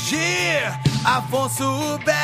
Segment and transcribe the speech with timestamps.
[0.00, 0.78] surgir.
[1.04, 2.19] Afonso Beto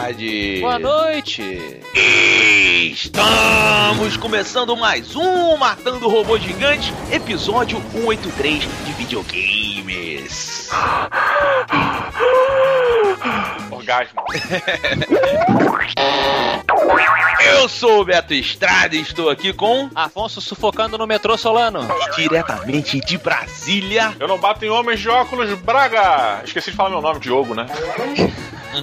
[0.00, 0.58] tarde.
[0.60, 1.80] Boa noite.
[2.92, 10.70] Estamos começando mais um Matando Robô Gigante, episódio 183 de videogames.
[13.70, 14.22] Orgasmo.
[17.44, 21.86] Eu sou o Beto Estrada e estou aqui com Afonso sufocando no metrô Solano.
[22.16, 24.14] diretamente de Brasília.
[24.18, 26.40] Eu não bato em homens de óculos, Braga!
[26.44, 27.66] Esqueci de falar meu nome, Diogo, né?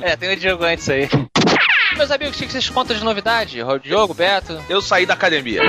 [0.01, 1.09] É, tem o Diogo antes aí.
[1.95, 3.61] Meus amigos, o que vocês contam de novidade?
[3.81, 4.63] Diogo, Beto?
[4.69, 5.61] Eu saí da academia.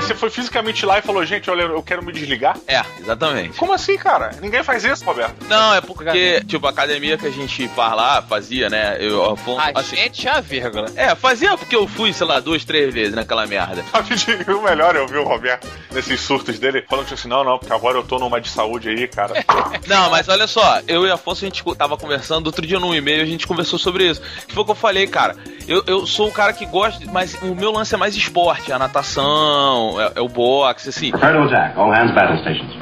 [0.00, 2.56] Você foi fisicamente lá e falou, gente, olha, eu quero me desligar?
[2.66, 3.58] É, exatamente.
[3.58, 4.30] Como assim, cara?
[4.40, 5.34] Ninguém faz isso, Roberto.
[5.48, 8.96] Não, é porque, tipo, a academia que a gente faz lá, fazia, né?
[9.00, 10.86] Eu, Afonso, A assim, gente a vírgula.
[10.94, 13.84] É, fazia porque eu fui, sei lá, duas, três vezes naquela merda.
[14.48, 17.72] O melhor é ouvir o Roberto nesses surtos dele falando tipo assim, não, não, porque
[17.72, 19.34] agora eu tô numa de saúde aí, cara.
[19.86, 23.22] Não, mas olha só, eu e Afonso, a gente tava conversando, outro dia num e-mail,
[23.22, 24.20] a gente conversou sobre isso.
[24.46, 25.36] Que foi o que eu falei, cara.
[25.66, 28.78] Eu, eu sou um cara que gosta, mas o meu lance é mais esporte, a
[28.78, 31.10] natação, é, é o boxe, assim.
[31.10, 32.72] Colonel Attack, all hands battle stations.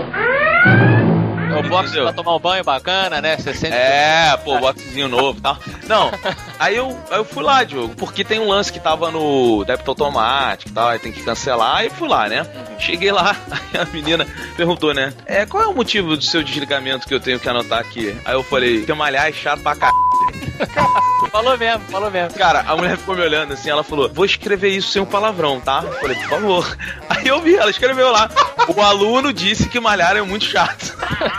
[1.58, 2.04] O box Entendeu?
[2.04, 3.36] pra tomar um banho bacana, né?
[3.36, 3.74] Você sente.
[3.74, 5.58] É, pô, boxezinho novo e tal.
[5.86, 6.10] Não,
[6.58, 9.90] aí eu, aí eu fui lá, Diogo, porque tem um lance que tava no débito
[9.90, 12.46] automático e tal, aí tem que cancelar, aí fui lá, né?
[12.78, 15.12] Cheguei lá, aí a menina perguntou, né?
[15.24, 18.16] É, qual é o motivo do seu desligamento que eu tenho que anotar aqui?
[18.24, 20.06] Aí eu falei, que malhar é chato pra caralho.
[21.30, 22.38] Falou mesmo, falou mesmo.
[22.38, 25.60] Cara, a mulher ficou me olhando assim, ela falou: Vou escrever isso sem um palavrão,
[25.60, 25.82] tá?
[25.84, 26.76] Eu falei, por favor.
[27.08, 28.30] Aí eu vi, ela escreveu lá.
[28.74, 30.96] O aluno disse que malhar é muito chato.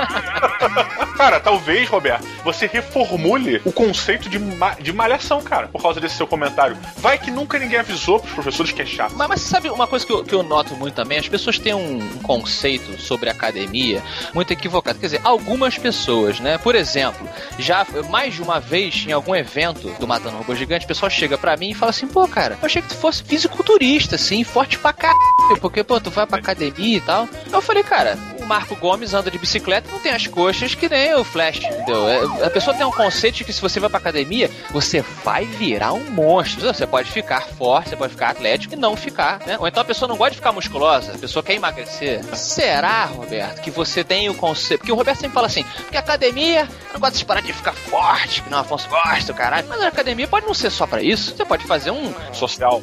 [1.18, 6.16] cara, talvez, Roberto, você reformule o conceito de, ma- de malhação, cara, por causa desse
[6.16, 6.78] seu comentário.
[6.97, 9.13] Vai que nunca ninguém avisou pros professores que é chato.
[9.16, 11.17] Mas, mas sabe uma coisa que eu, que eu noto muito também?
[11.17, 14.01] As pessoas têm um, um conceito sobre academia
[14.34, 15.00] muito equivocado.
[15.00, 16.57] Quer dizer, algumas pessoas, né?
[16.57, 17.28] Por exemplo,
[17.59, 21.38] já mais de uma vez em algum evento do Matando Robô Gigante, o pessoal chega
[21.38, 24.78] pra mim e fala assim: pô, cara, eu achei que tu fosse fisiculturista, assim, forte
[24.78, 25.17] pra caralho,
[25.59, 27.28] porque, pô, tu vai pra academia e tal.
[27.52, 28.17] Eu falei, cara,
[28.47, 32.08] Marco Gomes anda de bicicleta não tem as coxas que nem o Flash, entendeu?
[32.08, 35.46] É, A pessoa tem um conceito de que se você vai pra academia, você vai
[35.46, 36.66] virar um monstro.
[36.66, 39.58] Você pode ficar forte, você pode ficar atlético e não ficar, né?
[39.59, 42.23] Ou então a pessoa não gosta de ficar musculosa, a pessoa quer emagrecer.
[42.35, 44.79] Será, Roberto, que você tem o conceito?
[44.79, 48.41] Porque o Roberto sempre fala assim, porque academia, não gosto dessas paradas de ficar forte,
[48.41, 49.67] que não Afonso gosta, caralho.
[49.67, 51.35] Mas a academia pode não ser só pra isso.
[51.35, 52.14] Você pode fazer um.
[52.34, 52.82] Social.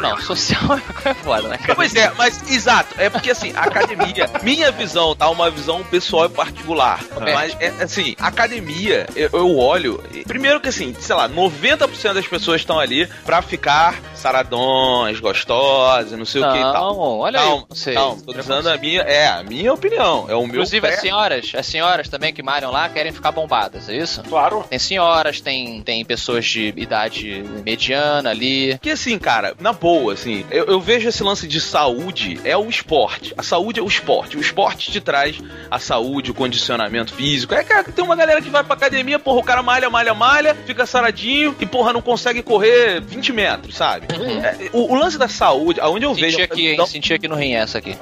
[0.00, 0.60] Não, social
[1.04, 1.58] é foda, né?
[1.74, 5.28] Pois é, mas exato, é porque assim, a academia, minha visão, tá?
[5.28, 7.00] Uma visão pessoal e particular.
[7.20, 10.02] Mas é assim, academia, eu, eu olho.
[10.26, 16.24] Primeiro que assim, sei lá, 90% das pessoas estão ali pra ficar saradões, gostosas, não
[16.24, 16.94] sei o que e tal.
[16.94, 17.64] Não, olha Calma, aí.
[17.70, 17.94] Não sei.
[17.94, 21.00] calma, tô dizendo a minha, é, a minha opinião, é o meu Inclusive pré- as
[21.00, 24.22] senhoras, as senhoras também que malham lá querem ficar bombadas, é isso?
[24.24, 24.64] Claro.
[24.68, 28.72] Tem senhoras, tem, tem pessoas de idade mediana ali.
[28.72, 32.68] Porque assim, cara, na boa, assim, eu, eu vejo esse lance de saúde é o
[32.68, 33.32] esporte.
[33.38, 34.36] A saúde é o esporte.
[34.36, 35.38] O esporte te traz
[35.70, 37.54] a saúde, o condicionamento físico.
[37.54, 40.54] É, cara, tem uma galera que vai pra academia, porra, o cara malha, malha, malha,
[40.66, 44.06] fica saradinho e, porra, não consegue correr 20 metros, sabe?
[44.24, 46.36] É, o, o lance da saúde, aonde eu vejo.
[46.36, 46.74] Senti aqui, hein?
[46.74, 47.96] Então, Senti aqui no rim essa aqui.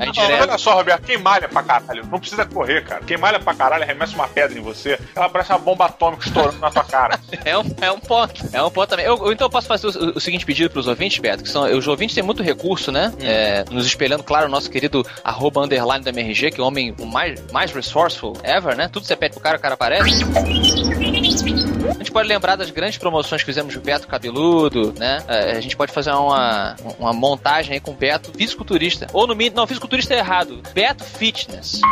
[0.00, 2.06] A Não, olha só, Roberto, quem malha pra caralho?
[2.06, 3.04] Não precisa correr, cara.
[3.04, 6.58] Quem malha pra caralho arremessa uma pedra em você, ela parece uma bomba atômica estourando
[6.58, 7.20] na tua cara.
[7.44, 8.48] É um, é um ponto.
[8.52, 9.04] É um ponto também.
[9.06, 11.64] Eu, eu, então eu posso fazer o, o seguinte pedido pros ouvintes, Beto, que são.
[11.64, 13.12] Os ouvintes têm muito recurso, né?
[13.20, 16.94] É, nos espelhando, claro, o nosso querido arroba underline da MRG, que é o homem
[16.98, 18.88] o mais, mais resourceful ever, né?
[18.88, 20.24] Tudo você pede pro cara, o cara aparece.
[21.90, 25.22] A gente pode lembrar das grandes promoções que fizemos do Beto Cabeludo, né?
[25.28, 29.06] É, a gente pode fazer uma, uma montagem aí com o Beto fisiculturista.
[29.12, 29.56] Ou no mínimo.
[29.56, 30.62] Não, fisiculturista é errado.
[30.72, 31.80] Beto Fitness.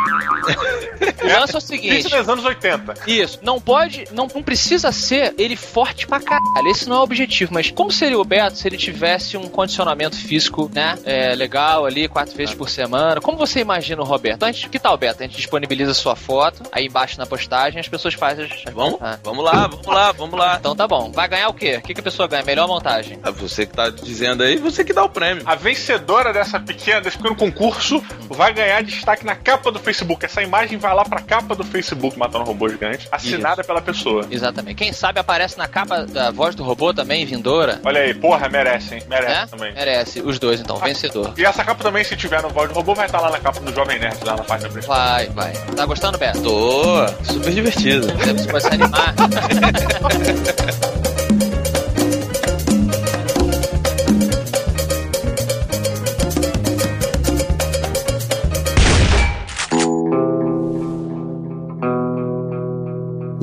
[1.21, 1.99] O lance é o seguinte.
[1.99, 2.93] Isso nos anos 80.
[3.07, 3.39] Isso.
[3.41, 6.67] Não pode, não, não precisa ser ele forte pra caralho.
[6.69, 7.53] Esse não é o objetivo.
[7.53, 10.97] Mas como seria o Beto se ele tivesse um condicionamento físico, né?
[11.03, 13.19] É, legal ali, quatro vezes por semana?
[13.21, 14.37] Como você imagina o Roberto?
[14.37, 15.23] Então, a gente, que tal, Beto?
[15.23, 18.73] A gente disponibiliza sua foto, aí embaixo na postagem as pessoas fazem as.
[18.73, 18.99] Vamos?
[19.01, 19.19] Ah.
[19.23, 20.57] Vamos lá, vamos lá, vamos lá.
[20.59, 21.11] Então tá bom.
[21.11, 21.77] Vai ganhar o quê?
[21.77, 22.43] O que, que a pessoa ganha?
[22.43, 23.19] Melhor montagem.
[23.23, 25.43] Ah, Você que tá dizendo aí, você que dá o prêmio.
[25.45, 30.25] A vencedora dessa pequena, desse pequeno concurso vai ganhar destaque na capa do Facebook.
[30.25, 34.25] Essa imagem vai lá pra capa do Facebook Matando Robô Gigante, assinada pela pessoa.
[34.29, 34.75] Exatamente.
[34.75, 37.79] Quem sabe aparece na capa da voz do robô também, vindoura.
[37.83, 39.03] Olha aí, porra, merece, hein?
[39.09, 39.47] Merece Né?
[39.49, 39.73] também.
[39.73, 40.21] Merece.
[40.21, 40.77] Os dois, então.
[40.77, 41.33] Vencedor.
[41.37, 43.59] E essa capa também, se tiver no voz do robô, vai estar lá na capa
[43.59, 44.97] do Jovem Nerd, lá na página principal.
[44.97, 45.53] Vai, vai.
[45.75, 46.41] Tá gostando, Beto?
[46.41, 48.07] Tô super divertido.
[48.07, 49.13] Você pode se animar.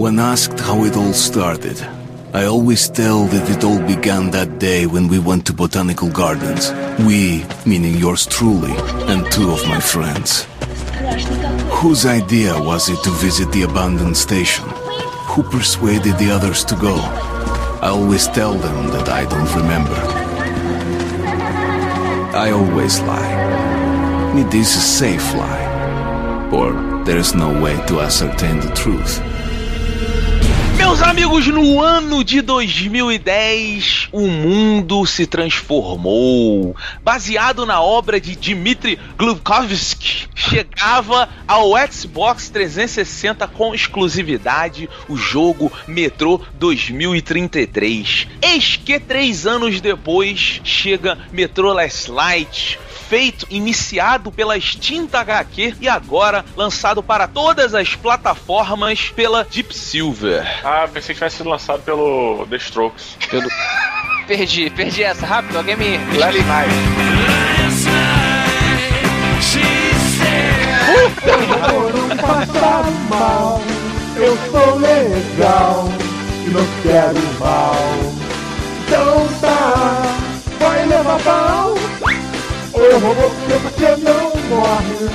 [0.06, 1.84] When asked how it all started,
[2.32, 6.70] I always tell that it all began that day when we went to botanical gardens.
[7.00, 8.72] We, meaning yours truly,
[9.10, 10.46] and two of my friends.
[11.80, 14.75] Whose idea was it to visit the abandoned station?
[15.36, 16.96] Who persuaded the others to go?
[17.82, 20.00] I always tell them that I don't remember.
[22.34, 24.38] I always lie.
[24.38, 26.48] It is a safe lie.
[26.50, 26.72] Or
[27.04, 29.20] there is no way to ascertain the truth.
[30.76, 36.76] Meus amigos, no ano de 2010, o mundo se transformou.
[37.02, 46.42] Baseado na obra de Dmitry Glukhovsky, chegava ao Xbox 360 com exclusividade o jogo Metro
[46.54, 48.28] 2033.
[48.42, 52.78] Eis que três anos depois chega Metro Last Light,
[53.08, 60.44] feito, iniciado pela extinta HQ e agora lançado para todas as plataformas pela Deep Silver.
[60.64, 63.16] Ah, pensei que tivesse sido lançado pelo The Strokes.
[63.30, 63.48] Pelo...
[64.26, 65.24] Perdi, perdi essa.
[65.24, 65.98] Rápido, alguém me.
[65.98, 66.42] me Last.
[66.42, 66.74] Night.
[71.94, 73.62] não passar mal.
[74.16, 75.88] Eu sou legal
[76.44, 77.76] e não quero mal.
[78.84, 80.02] Então tá,
[80.58, 81.55] vai levar pau.
[82.88, 85.10] Eu vou porque você não morre.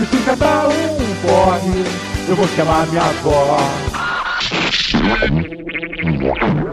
[0.00, 1.84] E se cada um morre,
[2.28, 3.58] eu vou chamar minha avó.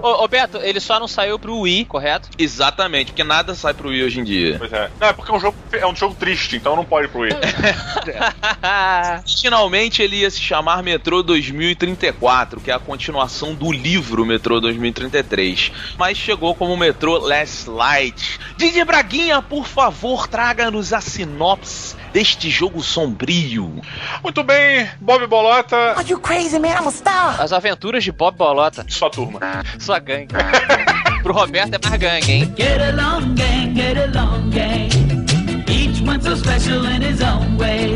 [0.02, 2.30] Ô, ô, Beto, ele só não saiu pro Wii, correto?
[2.38, 4.58] Exatamente, porque nada sai pro Wii hoje em dia.
[4.60, 4.90] Pois é.
[5.00, 7.22] Não, é porque é um jogo, é um jogo triste, então não pode ir pro
[7.22, 7.32] Wii.
[9.42, 15.72] Finalmente ele ia se chamar Metrô 2034, que é a continuação do livro Metrô 2033.
[15.98, 18.40] Mas chegou como Metrô Last Light.
[18.58, 23.82] Didi Braguinha, por favor, traga-nos a sinopse deste jogo sombrio.
[24.24, 26.76] Muito bem, Bob Bolota Are you crazy, man?
[26.80, 27.42] I'm a star.
[27.42, 28.86] As aventuras de Bob Bolota.
[28.88, 29.40] sua turma.
[29.80, 30.28] Sua gangue.
[31.24, 32.54] Pro Roberto é mais gangue, hein?
[32.56, 34.90] Get along, gang, get along, gang.
[35.68, 37.96] Each one's so special in his own way.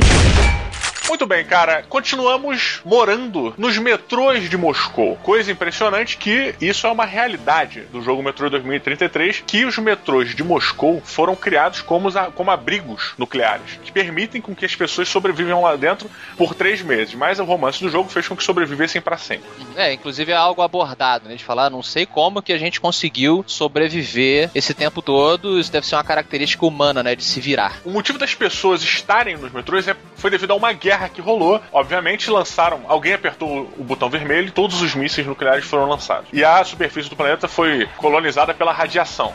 [1.09, 1.81] Muito bem, cara.
[1.89, 5.15] Continuamos morando nos metrôs de Moscou.
[5.23, 10.43] Coisa impressionante que isso é uma realidade do jogo Metrô 2033, que os metrôs de
[10.43, 15.75] Moscou foram criados como, como abrigos nucleares, que permitem com que as pessoas sobrevivam lá
[15.75, 17.15] dentro por três meses.
[17.15, 19.49] Mas o romance do jogo fez com que sobrevivessem para sempre.
[19.75, 21.35] É, inclusive é algo abordado, né?
[21.35, 25.59] De falar, não sei como que a gente conseguiu sobreviver esse tempo todo.
[25.59, 27.15] Isso deve ser uma característica humana, né?
[27.15, 27.81] De se virar.
[27.83, 31.61] O motivo das pessoas estarem nos metrôs é, foi devido a uma guerra que rolou.
[31.71, 32.81] Obviamente, lançaram.
[32.87, 36.27] Alguém apertou o botão vermelho e todos os mísseis nucleares foram lançados.
[36.33, 39.31] E a superfície do planeta foi colonizada pela radiação.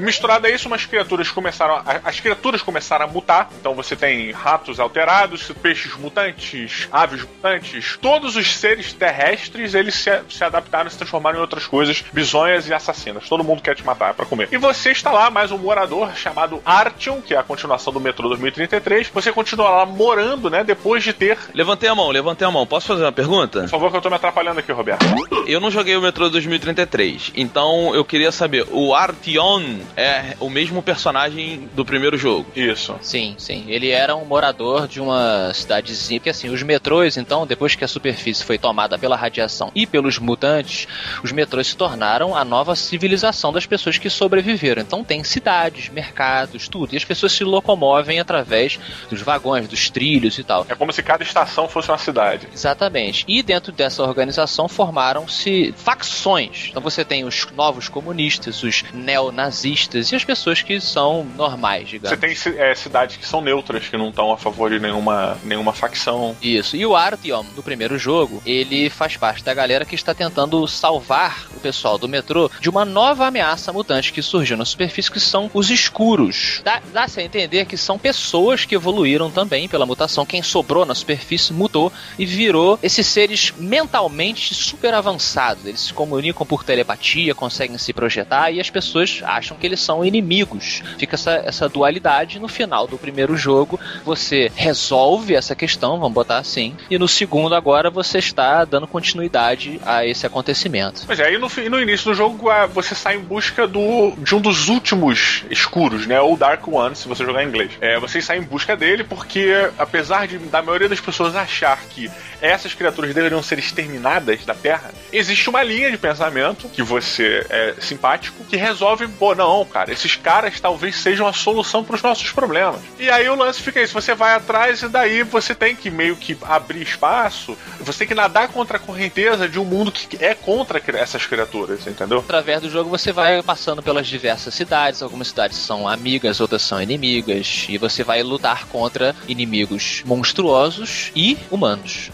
[0.00, 1.76] Misturado a isso, umas criaturas começaram.
[1.76, 3.50] A, as criaturas começaram a mutar.
[3.60, 7.98] Então você tem ratos alterados, peixes mutantes, aves mutantes.
[8.00, 12.68] Todos os seres terrestres eles se, se adaptaram e se transformaram em outras coisas, bizonhas
[12.68, 13.28] e assassinas.
[13.28, 14.48] Todo mundo quer te matar pra comer.
[14.50, 18.28] E você está lá, mais um morador chamado Artyom, que é a continuação do metrô
[18.28, 19.08] 2033.
[19.08, 20.64] Você continua lá morando, né?
[20.64, 21.38] Depois de ter.
[21.54, 22.66] Levantei a mão, levantei a mão.
[22.66, 23.60] Posso fazer uma pergunta?
[23.62, 25.04] Por favor, que eu tô me atrapalhando aqui, Roberto.
[25.46, 30.82] Eu não joguei o Metrô 2033, então eu queria saber, o Artion é o mesmo
[30.82, 32.46] personagem do primeiro jogo.
[32.54, 32.96] Isso.
[33.00, 33.64] Sim, sim.
[33.68, 36.20] Ele era um morador de uma cidadezinha.
[36.20, 40.18] Porque assim, os metrôs, então, depois que a superfície foi tomada pela radiação e pelos
[40.18, 40.86] mutantes,
[41.22, 44.82] os metrôs se tornaram a nova civilização das pessoas que sobreviveram.
[44.82, 46.94] Então tem cidades, mercados, tudo.
[46.94, 48.78] E as pessoas se locomovem através
[49.08, 50.66] dos vagões, dos trilhos e tal.
[50.68, 52.48] É como se cada estação fosse uma cidade.
[52.52, 53.24] Exatamente.
[53.26, 56.68] E dentro dessa organização formaram-se facções.
[56.70, 59.69] Então você tem os novos comunistas, os neonazistas
[60.12, 62.18] e as pessoas que são normais, digamos.
[62.18, 65.72] Você tem é, cidades que são neutras, que não estão a favor de nenhuma, nenhuma
[65.72, 66.36] facção.
[66.42, 66.76] Isso.
[66.76, 71.46] E o Artyom, do primeiro jogo, ele faz parte da galera que está tentando salvar
[71.56, 75.50] o pessoal do metrô de uma nova ameaça mutante que surgiu na superfície, que são
[75.54, 76.60] os escuros.
[76.64, 80.26] Dá- Dá-se a entender que são pessoas que evoluíram também pela mutação.
[80.26, 85.64] Quem sobrou na superfície mudou e virou esses seres mentalmente super avançados.
[85.66, 90.04] Eles se comunicam por telepatia, conseguem se projetar e as pessoas acham que eles são
[90.04, 90.82] inimigos.
[90.98, 92.40] Fica essa, essa dualidade.
[92.40, 97.54] No final do primeiro jogo, você resolve essa questão, vamos botar assim, e no segundo
[97.54, 101.02] agora você está dando continuidade a esse acontecimento.
[101.06, 104.40] Pois é, aí no, no início do jogo você sai em busca do, de um
[104.40, 106.20] dos últimos escuros, né?
[106.20, 107.72] Ou Dark One, se você jogar em inglês.
[107.80, 112.10] É, você sai em busca dele porque, apesar de da maioria das pessoas achar que
[112.40, 117.74] essas criaturas deveriam ser exterminadas da Terra, existe uma linha de pensamento que você é
[117.80, 122.30] simpático que resolve, pô, não, cara, esses caras talvez sejam a solução para os nossos
[122.32, 122.80] problemas.
[122.98, 126.16] E aí o lance fica isso, você vai atrás e daí você tem que meio
[126.16, 130.34] que abrir espaço, você tem que nadar contra a correnteza de um mundo que é
[130.34, 132.18] contra essas criaturas, entendeu?
[132.18, 136.80] Através do jogo você vai passando pelas diversas cidades, algumas cidades são amigas, outras são
[136.80, 142.10] inimigas, e você vai lutar contra inimigos monstruosos e humanos.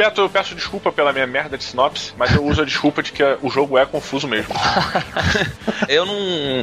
[0.00, 3.12] Beto, eu peço desculpa pela minha merda de sinopse, mas eu uso a desculpa de
[3.12, 4.54] que o jogo é confuso mesmo.
[5.88, 6.16] Eu não,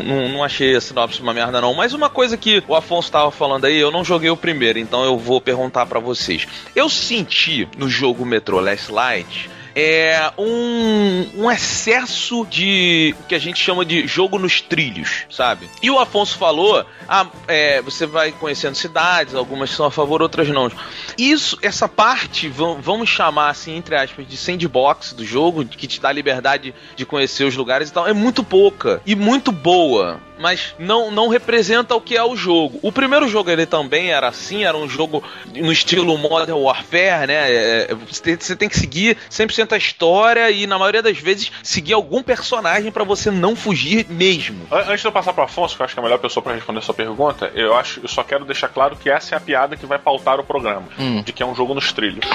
[0.04, 1.74] não, não achei a sinopse uma merda, não.
[1.74, 5.04] Mas uma coisa que o Afonso tava falando aí, eu não joguei o primeiro, então
[5.04, 6.48] eu vou perguntar pra vocês.
[6.74, 13.40] Eu senti no jogo Metro Last Light é um, um excesso de o que a
[13.40, 15.70] gente chama de jogo nos trilhos, sabe?
[15.84, 20.48] E o Afonso falou: ah, é, você vai conhecendo cidades, algumas são a favor, outras
[20.50, 20.72] não.
[21.16, 26.02] Isso, essa parte, vam- vamos chamar assim, entre aspas, de sandbox do jogo, que te
[26.02, 30.20] dá liberdade de conhecer os lugares e tal, é muito pouca e muito boa.
[30.40, 32.80] Mas não, não representa o que é o jogo.
[32.82, 35.24] O primeiro jogo ele também era assim, era um jogo
[35.56, 37.52] no estilo Modern Warfare, né?
[37.52, 42.22] É, você, tem, que seguir 100% a história e na maioria das vezes seguir algum
[42.22, 44.68] personagem pra você não fugir mesmo.
[44.72, 46.44] An- Antes de eu passar pro Afonso, que eu acho que é a melhor pessoa
[46.44, 49.38] pra responder a sua pergunta, eu acho, eu só quero deixar claro que essa é
[49.38, 51.22] a piada que vai pautar o programa, Hum.
[51.24, 52.26] de que é um jogo nos trilhos.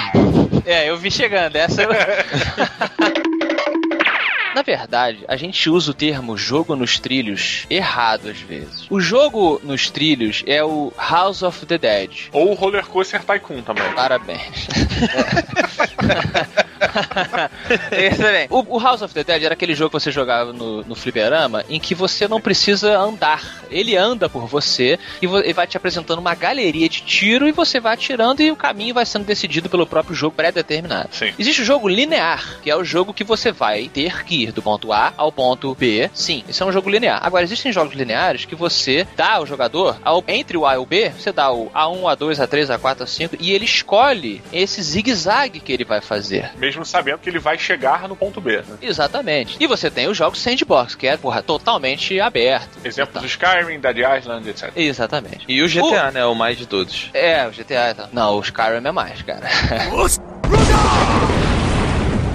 [0.65, 1.55] É, eu vi chegando.
[1.55, 1.89] Essa eu...
[4.55, 8.85] Na verdade, a gente usa o termo jogo nos trilhos errado às vezes.
[8.89, 12.29] O jogo nos trilhos é o House of the Dead.
[12.31, 13.91] Ou o Roller Coaster Tycoon também.
[13.93, 14.67] Parabéns.
[17.91, 18.47] Excelente.
[18.51, 21.63] O, o House of the Dead era aquele jogo que você jogava no, no fliperama
[21.69, 23.63] em que você não precisa andar.
[23.69, 27.51] Ele anda por você e vo- ele vai te apresentando uma galeria de tiro e
[27.51, 31.09] você vai atirando e o caminho vai sendo decidido pelo próprio jogo pré-determinado.
[31.37, 34.61] Existe o jogo linear, que é o jogo que você vai ter que ir do
[34.61, 36.09] ponto A ao ponto B.
[36.13, 37.19] Sim, isso é um jogo linear.
[37.25, 40.85] Agora, existem jogos lineares que você dá ao jogador, ao- entre o A e o
[40.85, 45.71] B, você dá o A1, A2, A3, A4, A5, e ele escolhe esse zigue-zague que
[45.71, 46.51] ele vai fazer.
[46.57, 48.57] Mesmo sabendo que ele vai chegar no ponto B.
[48.57, 48.77] né?
[48.81, 49.57] Exatamente.
[49.59, 52.77] E você tem os jogos sandbox, que é, porra, totalmente aberto.
[52.83, 54.71] Exemplos do Skyrim, Dead Island, etc.
[54.75, 55.45] Exatamente.
[55.47, 56.25] E o GTA, né?
[56.25, 57.09] O mais de todos.
[57.13, 58.09] É, o GTA e tal.
[58.11, 59.47] Não, o Skyrim é mais, cara.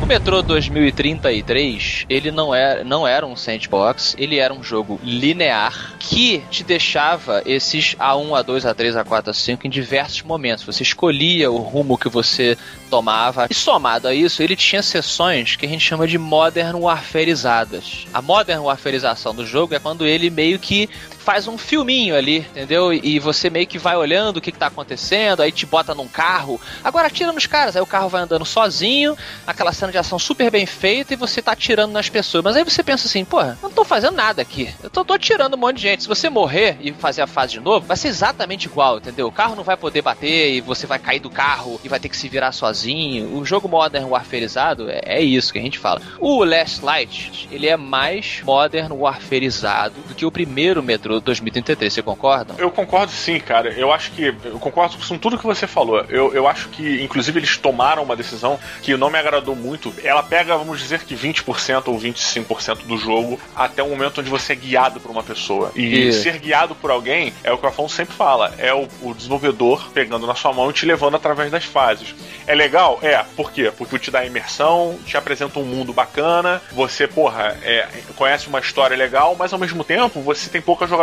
[0.09, 6.43] Metrô 2033, ele não era, não era um sandbox, ele era um jogo linear que
[6.51, 10.65] te deixava esses A1, A2, A3, A4, A5 em diversos momentos.
[10.65, 12.57] Você escolhia o rumo que você
[12.89, 13.49] tomava.
[13.51, 18.07] E somado a isso, ele tinha sessões que a gente chama de modern warfareizadas.
[18.13, 20.89] A modern warfareização do jogo é quando ele meio que
[21.29, 22.91] faz um filminho ali, entendeu?
[22.91, 26.09] E você meio que vai olhando o que, que tá acontecendo, aí te bota num
[26.09, 29.15] carro, agora atira nos caras, aí o carro vai andando sozinho,
[29.47, 32.43] aquela cena de ação super bem feita e você tá atirando nas pessoas.
[32.43, 34.75] Mas aí você pensa assim, porra, eu não tô fazendo nada aqui.
[34.83, 36.05] Eu tô, tô atirando um monte de gente.
[36.05, 39.27] Se você morrer e fazer a fase de novo, vai ser exatamente igual, entendeu?
[39.27, 42.09] O carro não vai poder bater e você vai cair do carro e vai ter
[42.09, 43.37] que se virar sozinho.
[43.37, 46.01] O jogo Modern Warfareizado é, é isso que a gente fala.
[46.19, 52.03] O Last Light, ele é mais Modern Warfareizado do que o primeiro Metro 2033, você
[52.03, 52.55] concorda?
[52.59, 53.73] Eu concordo sim, cara.
[53.73, 54.35] Eu acho que.
[54.45, 56.05] Eu concordo com tudo que você falou.
[56.09, 60.23] Eu, eu acho que, inclusive, eles tomaram uma decisão que não me agradou muito ela
[60.23, 64.57] pega, vamos dizer que 20% ou 25% do jogo até o momento onde você é
[64.57, 65.73] guiado por uma pessoa.
[65.75, 66.23] E Isso.
[66.23, 69.91] ser guiado por alguém é o que o Afonso sempre fala, é o, o desenvolvedor
[69.93, 72.15] pegando na sua mão e te levando através das fases.
[72.47, 72.99] É legal?
[73.03, 73.25] É.
[73.37, 73.73] Por quê?
[73.77, 78.97] Porque te dá imersão, te apresenta um mundo bacana, você, porra, é, conhece uma história
[78.97, 80.98] legal, mas ao mesmo tempo você tem pouca jogabilidade.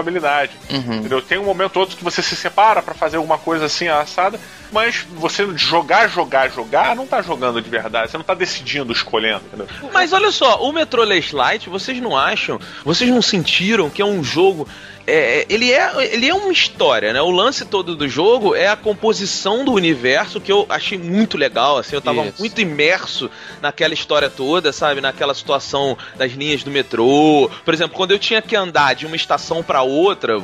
[0.98, 1.22] Entendeu?
[1.22, 4.40] Tem um momento ou outro que você se separa pra fazer alguma coisa assim assada,
[4.72, 9.44] mas você jogar, jogar, jogar, não tá jogando de verdade, você não tá decidindo, escolhendo,
[9.48, 9.68] entendeu?
[9.94, 14.06] Mas olha só, o Metro Last Light, vocês não acham, vocês não sentiram que é
[14.06, 14.68] um jogo.
[15.08, 17.22] É, é, ele, é, ele é uma história, né?
[17.22, 21.78] O lance todo do jogo é a composição do universo que eu achei muito legal.
[21.78, 22.36] Assim, eu tava Isso.
[22.40, 23.30] muito imerso
[23.62, 25.02] naquela história toda, sabe?
[25.02, 27.50] Naquela situação das linhas do metrô.
[27.64, 30.42] Por exemplo, quando eu tinha que andar de uma estação pra outra,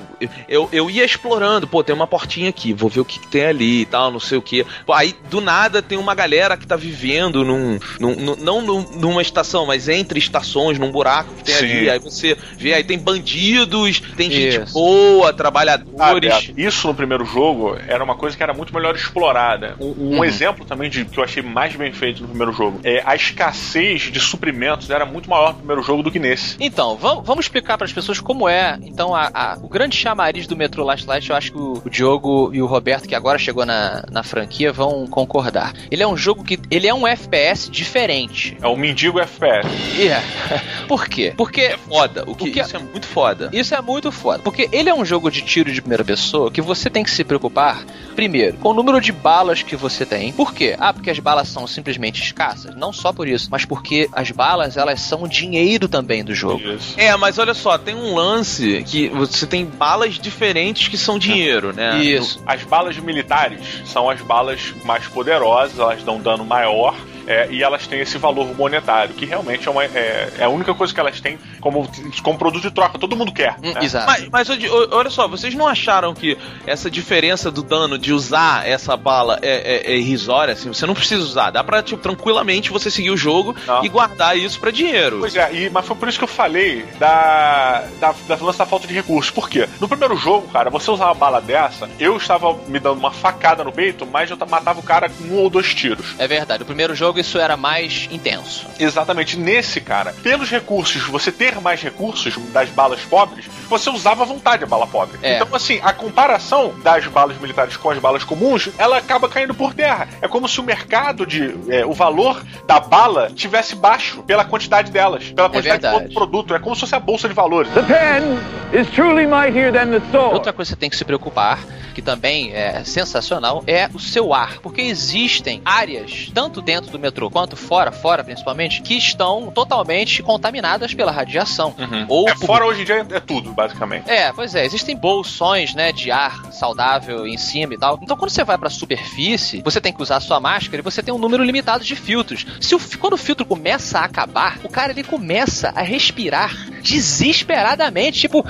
[0.48, 1.68] eu, eu ia explorando.
[1.68, 4.20] Pô, tem uma portinha aqui, vou ver o que, que tem ali e tal, não
[4.20, 4.66] sei o que.
[4.92, 7.80] Aí, do nada, tem uma galera que tá vivendo num.
[8.00, 11.66] num- num- não num- numa estação, mas entre estações, num buraco que tem Sim.
[11.66, 11.90] ali.
[11.90, 14.74] Aí você vê, aí tem bandidos, tem gente Isso.
[14.74, 16.48] boa, Ah, trabalhadores.
[16.48, 19.76] Beto, isso no primeiro jogo era uma coisa que era muito melhor explorada.
[19.80, 20.26] Um, um Uhum.
[20.26, 24.04] exemplo também de que eu achei mais bem feito no primeiro jogo é a escassez
[24.12, 26.56] de suprimentos era muito maior no primeiro jogo do que nesse.
[26.60, 28.78] Então, vamos, vamos explicar para as pessoas como é.
[28.84, 31.90] Então, a- a- o grande chamariz do Metro Last Light, eu acho que o, o
[31.90, 35.74] Diogo e o Roberto, que agora chegou na, na franquia, vão concordar.
[35.90, 36.60] Ele é um jogo que.
[36.70, 38.58] Ele é um FPS diferente.
[38.62, 39.68] É o mendigo FPS.
[39.98, 40.22] E é.
[40.88, 41.34] Por quê?
[41.36, 41.62] Porque.
[41.62, 42.24] É foda.
[42.28, 43.50] O que, O que- Isso é muito foda.
[43.54, 44.41] Isso é muito foda.
[44.44, 47.24] Porque ele é um jogo de tiro de primeira pessoa que você tem que se
[47.24, 47.84] preocupar,
[48.16, 50.34] primeiro, com o número de balas que você tem.
[50.34, 50.76] Por quê?
[50.80, 52.76] Ah, porque as balas são simplesmente escassas?
[52.76, 56.62] Não só por isso, mas porque as balas, elas são o dinheiro também do jogo.
[56.62, 57.00] Isso.
[57.00, 61.74] É, mas olha só, tem um lance que você tem balas diferentes que são dinheiro,
[61.74, 62.04] né?
[62.04, 62.42] Isso.
[62.46, 66.96] As balas militares são as balas mais poderosas, elas dão dano maior.
[67.28, 70.74] É, e elas têm esse valor monetário, que realmente é, uma- é- é a única
[70.74, 71.90] coisa que elas têm como,
[72.24, 72.98] como produto de troca.
[73.00, 73.56] Todo mundo quer.
[73.64, 73.84] Hum, né?
[73.84, 74.06] Exato.
[74.08, 74.48] Mas, mas
[74.92, 79.50] olha só, vocês não acharam que essa diferença do dano de usar essa bala é,
[79.90, 80.54] é- é irrisória?
[80.54, 83.84] Assim, você não precisa usar, dá pra tipo, tranquilamente você seguir o jogo Não.
[83.84, 85.20] e guardar isso pra dinheiro.
[85.20, 88.88] Pois é, e- mas foi por isso que eu falei da, da, da da falta
[88.88, 89.32] de recursos.
[89.32, 89.68] Por quê?
[89.80, 93.64] No primeiro jogo, cara, você usar uma bala dessa, eu estava me dando uma facada
[93.64, 96.16] no peito, mas eu ta- matava o cara com um ou dois tiros.
[96.18, 96.60] É verdade.
[96.60, 98.68] No primeiro jogo isso era mais intenso.
[98.80, 104.26] Exatamente nesse, cara, pelos recursos, você ter mais recursos das balas pobres, você usava à
[104.26, 105.18] vontade a bala pobre.
[105.22, 105.36] É.
[105.36, 109.74] Então, assim, a comparação das balas militares com as balas comuns, ela acaba caindo por
[109.74, 110.08] terra.
[110.22, 111.56] É como se o mercado de.
[111.70, 115.96] é, o valor da bala tivesse baixo pela quantidade delas, pela quantidade de verdade.
[115.96, 116.56] outro produto.
[116.56, 117.72] É como se fosse a bolsa de valores.
[117.74, 120.34] The pen is truly mightier than the sword.
[120.34, 121.60] Outra coisa que você tem que se preocupar,
[121.94, 124.60] que também é sensacional, é o seu ar.
[124.60, 130.94] Porque existem áreas, tanto dentro do metrô quanto fora, fora principalmente, que estão totalmente contaminadas
[130.94, 131.76] pela radiação.
[132.08, 134.10] Ou É, por- fora hoje em dia é tudo, basicamente.
[134.10, 138.00] É, pois é, existem bolsões, né, de ar saudável em cima e tal.
[138.02, 141.02] Então, quando você vai pra superfície, você tem que usar a sua máscara e você
[141.04, 142.46] tem um número limitado de filtros.
[142.60, 148.20] Se o, quando o filtro começa a acabar, o cara ele começa a respirar desesperadamente,
[148.20, 148.46] tipo,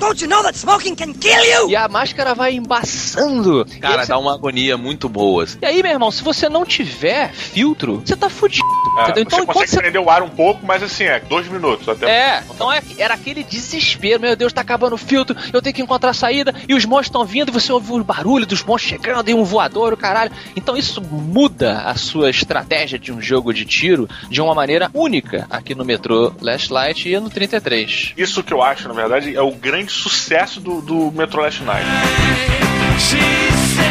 [0.00, 1.70] Don't you know that smoking can kill you?
[1.70, 3.64] e a máscara vai embaçando.
[3.80, 5.41] Cara, dá uma agonia muito boa.
[5.60, 8.64] E aí, meu irmão, se você não tiver filtro, você tá fudido.
[8.98, 9.22] É, entendeu?
[9.22, 12.10] Então, você consegue você prender o ar um pouco, mas assim, é dois minutos até.
[12.10, 14.20] É, então é, era aquele desespero.
[14.20, 17.06] Meu Deus, tá acabando o filtro, eu tenho que encontrar a saída, e os monstros
[17.06, 20.32] estão vindo, e você ouve o barulho dos monstros chegando, e um voador, o caralho.
[20.54, 25.46] Então isso muda a sua estratégia de um jogo de tiro de uma maneira única
[25.50, 28.14] aqui no metrô Last Light e no 33.
[28.16, 31.86] Isso que eu acho, na verdade, é o grande sucesso do, do Metro Last Night.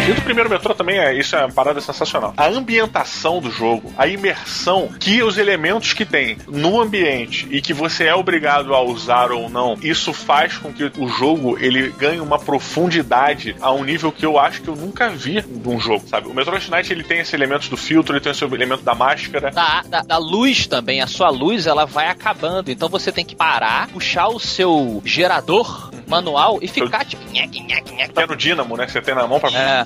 [0.09, 2.33] E do primeiro metrô também é isso é uma parada sensacional.
[2.35, 7.71] A ambientação do jogo, a imersão que os elementos que tem no ambiente e que
[7.71, 12.19] você é obrigado a usar ou não, isso faz com que o jogo ele ganhe
[12.19, 16.27] uma profundidade a um nível que eu acho que eu nunca vi num jogo, sabe?
[16.27, 18.95] O Metro Last Night ele tem esses elementos do filtro, ele tem esse elemento da
[18.95, 19.51] máscara.
[19.51, 23.35] Da, da, da luz também, a sua luz ela vai acabando, então você tem que
[23.35, 27.23] parar, puxar o seu gerador manual e ficar tipo.
[27.31, 28.85] nhaque, nhaque, Pequeno dínamo, né?
[28.85, 29.85] Que você tem na mão pra É.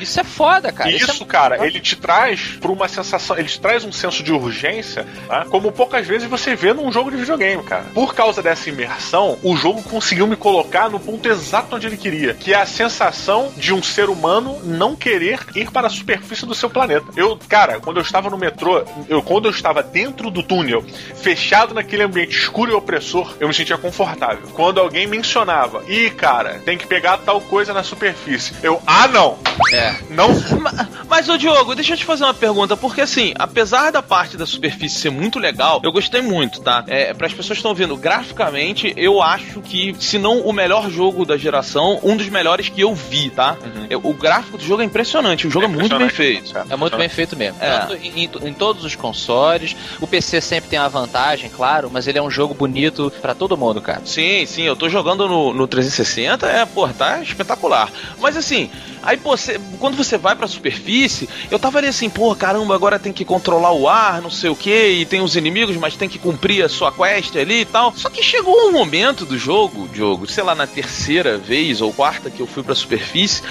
[0.00, 0.90] Isso é foda, cara.
[0.90, 1.26] E Isso, isso, é...
[1.26, 5.44] cara, ele te traz por uma sensação, ele te traz um senso de urgência, tá?
[5.44, 7.84] como poucas vezes você vê num jogo de videogame, cara.
[7.94, 12.34] Por causa dessa imersão, o jogo conseguiu me colocar no ponto exato onde ele queria,
[12.34, 16.54] que é a sensação de um ser humano não querer ir para a superfície do
[16.54, 17.06] seu planeta.
[17.16, 21.74] Eu, cara, quando eu estava no metrô, eu quando eu estava dentro do túnel, fechado
[21.74, 24.48] naquele ambiente escuro e opressor, eu me sentia confortável.
[24.54, 28.54] Quando alguém mencionava falava: ih, cara, tem que pegar tal coisa na superfície.
[28.62, 29.38] Eu, ah, não!
[29.72, 29.94] É.
[30.10, 30.28] Não.
[30.60, 34.36] Ma- Mas, ô Diogo, deixa eu te fazer uma pergunta, porque assim, apesar da parte
[34.36, 36.84] da superfície ser muito legal, eu gostei muito, tá?
[36.86, 40.88] É, para as pessoas que estão vendo, graficamente, eu acho que, se não o melhor
[40.90, 43.56] jogo da geração, um dos melhores que eu vi, tá?
[43.88, 46.52] Eu- o gráfico do jogo é impressionante, o jogo é, muito bem feito.
[46.70, 47.56] É muito bem feito mesmo.
[47.60, 47.78] É.
[47.78, 49.76] Tanto em, em- em todos os consoles.
[50.00, 53.56] O PC sempre tem uma vantagem, claro, mas ele é um jogo bonito pra todo
[53.56, 54.02] mundo, cara.
[54.04, 57.90] Sim, sim, eu tô jogando no, no 360, é, pô, tá espetacular.
[58.20, 58.70] Mas assim,
[59.02, 62.98] aí, pô, cê- quando você vai pra superfície, eu tava ali assim, pô, caramba, agora
[62.98, 66.08] tem que controlar o ar, não sei o que, e tem os inimigos, mas tem
[66.08, 67.92] que cumprir a sua quest ali e tal.
[67.96, 72.30] Só que chegou um momento do jogo, Diogo, sei lá, na terceira vez ou quarta
[72.30, 73.42] que eu fui pra superfície,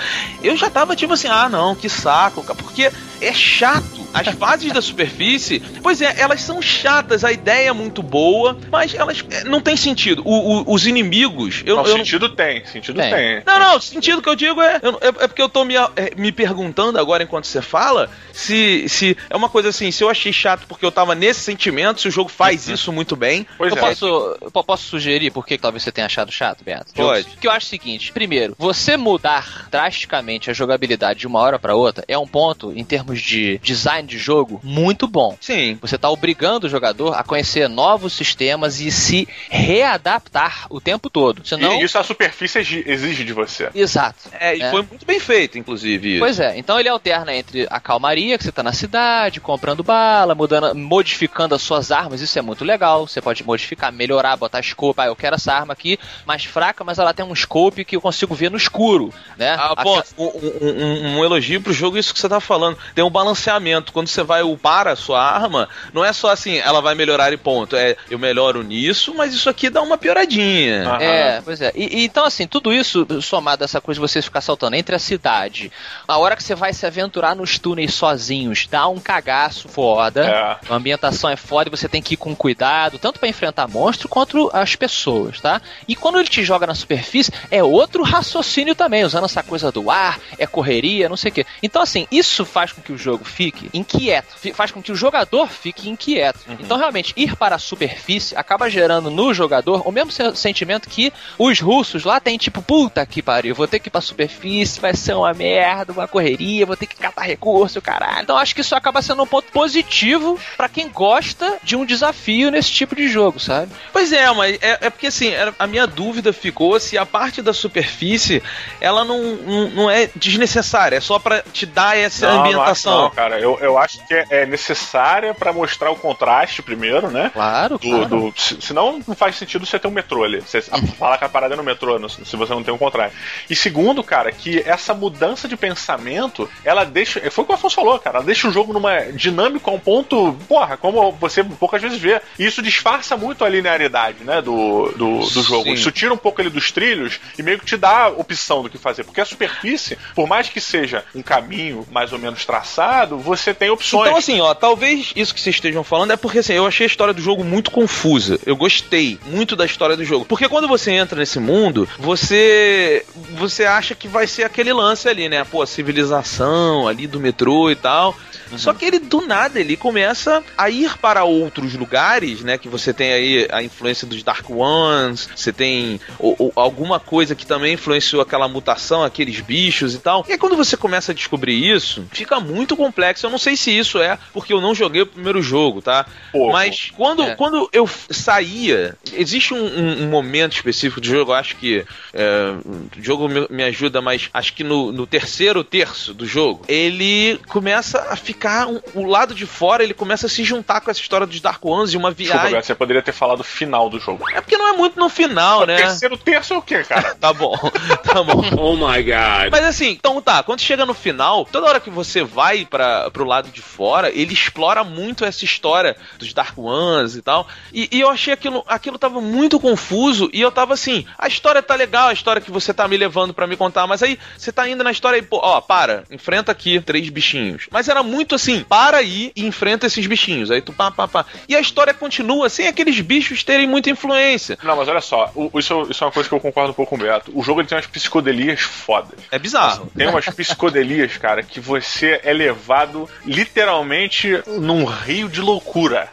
[0.43, 3.99] eu já tava tipo assim, ah, não, que saco, porque é chato.
[4.13, 8.93] As fases da superfície, pois é, elas são chatas, a ideia é muito boa, mas
[8.95, 10.23] elas é, não tem sentido.
[10.25, 13.11] O- o- os inimigos, eu, sentido tem, sentido Tem.
[13.13, 13.43] tem.
[13.45, 15.75] não, não, o sentido que eu digo é, eu- é, é porque eu tô me,
[15.75, 20.09] é, me perguntando agora enquanto você fala se, se é uma coisa assim, se eu
[20.09, 23.45] achei chato porque eu tava nesse sentimento, se o jogo faz isso muito bem.
[23.57, 23.81] Pois eu é.
[23.81, 24.05] posso,
[24.41, 26.93] eu po- posso sugerir por que que talvez você tenha achado chato, Beto?
[26.93, 27.25] Pode.
[27.29, 31.75] Porque eu acho o seguinte: primeiro, você mudar drasticamente a jogabilidade de uma hora pra
[31.75, 35.37] outra é um ponto, em termos de design de jogo, muito bom.
[35.41, 35.77] Sim.
[35.81, 41.41] Você tá obrigando o jogador a conhecer novos sistemas e se readaptar o tempo todo.
[41.45, 41.68] Senão.
[41.75, 43.69] E isso a superfície exi- exige de você.
[43.73, 44.29] Exato.
[44.39, 44.71] É, e É.
[44.71, 46.11] foi muito bem feito, inclusive.
[46.13, 46.19] isso.
[46.19, 50.33] Pois é, então ele alterna entre a calmaria, que você tá na cidade, comprando bala,
[50.35, 53.07] mudando, modificando as suas armas, isso é muito legal.
[53.07, 54.99] Você pode modificar, melhorar, botar scope.
[55.01, 58.01] Ah, eu quero essa arma aqui mais fraca, mas ela tem um scope que eu
[58.01, 59.55] consigo ver no escuro, né?
[59.59, 62.77] Ah, A- bom, um, um- um- um elogio pro jogo, isso que você tá falando.
[62.95, 63.91] Tem um balanceamento.
[63.93, 67.37] Quando você vai upar a sua arma, não é só assim, ela vai melhorar e
[67.37, 67.75] ponto.
[67.75, 70.83] É, eu melhoro nisso, mas isso aqui dá uma pioradinha.
[70.87, 71.01] Aham.
[71.01, 71.71] É, pois é.
[71.75, 74.95] E, e então, assim, tudo isso somado a essa coisa de você ficar saltando entre
[74.95, 75.71] a cidade,
[76.07, 80.25] a hora que você vai se aventurar nos túneis sozinhos, dá um cagaço foda.
[80.25, 80.71] É.
[80.71, 84.07] A ambientação é foda e você tem que ir com cuidado, tanto pra enfrentar monstro
[84.09, 85.61] quanto as pessoas, tá?
[85.87, 89.89] E quando ele te joga na superfície, é outro raciocínio também, usando essa coisa do
[89.89, 91.45] ar, é correria, não sei o quê.
[91.61, 95.47] Então, assim, isso faz com que o jogo fique inquieto, faz com que o jogador
[95.47, 96.39] fique inquieto.
[96.59, 101.11] Então, realmente, ir para a superfície acaba gerando no jogador o mesmo se- sentimento que
[101.49, 104.95] os russos lá têm, tipo, puta que pariu, vou ter que ir pra superfície, vai
[104.95, 108.21] ser uma merda, uma correria, vou ter que catar recurso, caralho.
[108.21, 112.51] Então, acho que isso acaba sendo um ponto positivo pra quem gosta de um desafio
[112.51, 113.71] nesse tipo de jogo, sabe?
[113.91, 117.53] Pois é, mas é, é porque assim, a minha dúvida ficou se a parte da
[117.53, 118.41] superfície
[118.79, 122.49] ela não, não, não é desnecessária, é só pra te dar essa Não, não acho
[122.53, 123.01] ambientação.
[123.03, 123.39] não, cara.
[123.39, 127.29] Eu, eu acho que é, necessária pra mostrar o contraste primeiro, né?
[127.33, 128.05] Claro, Do, claro.
[128.07, 130.41] do, se- senão não faz sentido você ter um metrô ali.
[130.41, 133.17] Você falar que a parada no metrô, se você não tem um contraste.
[133.49, 137.19] E segundo, cara, que essa mudança de pensamento, ela deixa.
[137.31, 138.17] Foi o que o Afonso falou, cara.
[138.17, 142.21] Ela deixa o jogo numa dinâmica a um ponto, porra, como você poucas vezes vê.
[142.37, 144.41] E isso disfarça muito a linearidade, né?
[144.41, 145.63] Do, do, do jogo.
[145.63, 145.73] Sim.
[145.73, 148.69] Isso tira um pouco ele dos trilhos e meio que te dá a opção do
[148.69, 149.03] que fazer.
[149.03, 153.69] Porque a superfície, por mais que seja um caminho mais ou menos traçado, você tem
[153.69, 154.07] opções.
[154.07, 156.89] Então, assim, ó, talvez isso que vocês estejam falando é porque, assim, eu achei a
[156.89, 158.39] história do jogo muito confusa.
[158.45, 160.25] Eu gostei muito da história do jogo.
[160.25, 163.05] Porque quando você entra nesse mundo, você
[163.37, 165.43] você acha que vai ser aquele lance ali, né?
[165.43, 168.15] Pô, a civilização ali do metrô e tal.
[168.57, 172.57] Só que ele, do nada, ele começa a ir para outros lugares, né?
[172.57, 177.35] Que você tem aí a influência dos Dark Ones, você tem o- o- alguma coisa
[177.35, 180.25] que também influenciou aquela mutação, aqueles bichos e tal.
[180.27, 183.25] E aí, quando você começa a descobrir isso, fica muito complexo.
[183.25, 186.05] Eu não sei se isso é porque eu não joguei o primeiro jogo, tá?
[186.31, 186.51] Pouco.
[186.53, 187.35] Mas quando, É.
[187.35, 192.53] quando eu saía, existe um, um- um momento específico do jogo, eu acho que é,
[192.97, 197.39] o jogo me, me ajuda, mas acho que no, no terceiro terço do jogo, ele
[197.47, 200.99] começa a ficar, um- o lado de fora, ele começa a se juntar com essa
[200.99, 202.61] história dos Dark Ones e uma viagem.
[202.61, 204.25] Você poderia ter falado final do jogo.
[204.31, 205.77] É porque não é muito no final, O né?
[205.77, 207.15] terceiro terço é o quê, cara?
[207.19, 207.55] Tá bom,
[208.03, 208.41] tá bom.
[208.57, 209.51] Oh my god.
[209.51, 213.25] Mas assim, então tá, quando chega no final, toda hora que você vai para pro
[213.25, 217.47] lado de fora, ele explora muito essa história dos Dark Ones e tal.
[217.73, 221.61] E, e eu achei aquilo, aquilo tava muito confuso e eu tava assim, a história
[221.61, 224.51] tá legal, a história que você tá me levando pra me contar, mas aí você
[224.51, 227.67] tá indo na história e, pô, ó, para, enfrenta aqui três bichinhos.
[227.71, 230.51] Mas era muito muito assim, para aí e enfrenta esses bichinhos.
[230.51, 231.25] Aí tu pá, pá, pá.
[231.47, 234.55] E a história continua sem aqueles bichos terem muita influência.
[234.63, 236.91] Não, mas olha só, o- isso, isso é uma coisa que eu concordo um pouco
[236.91, 237.31] com o Beto.
[237.33, 239.17] O jogo ele tem umas psicodelias fodas.
[239.31, 239.91] É bizarro.
[239.97, 246.07] Tem umas psicodelias, cara, que você é levado literalmente num rio de loucura.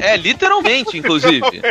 [0.00, 1.62] É, é, literalmente, inclusive.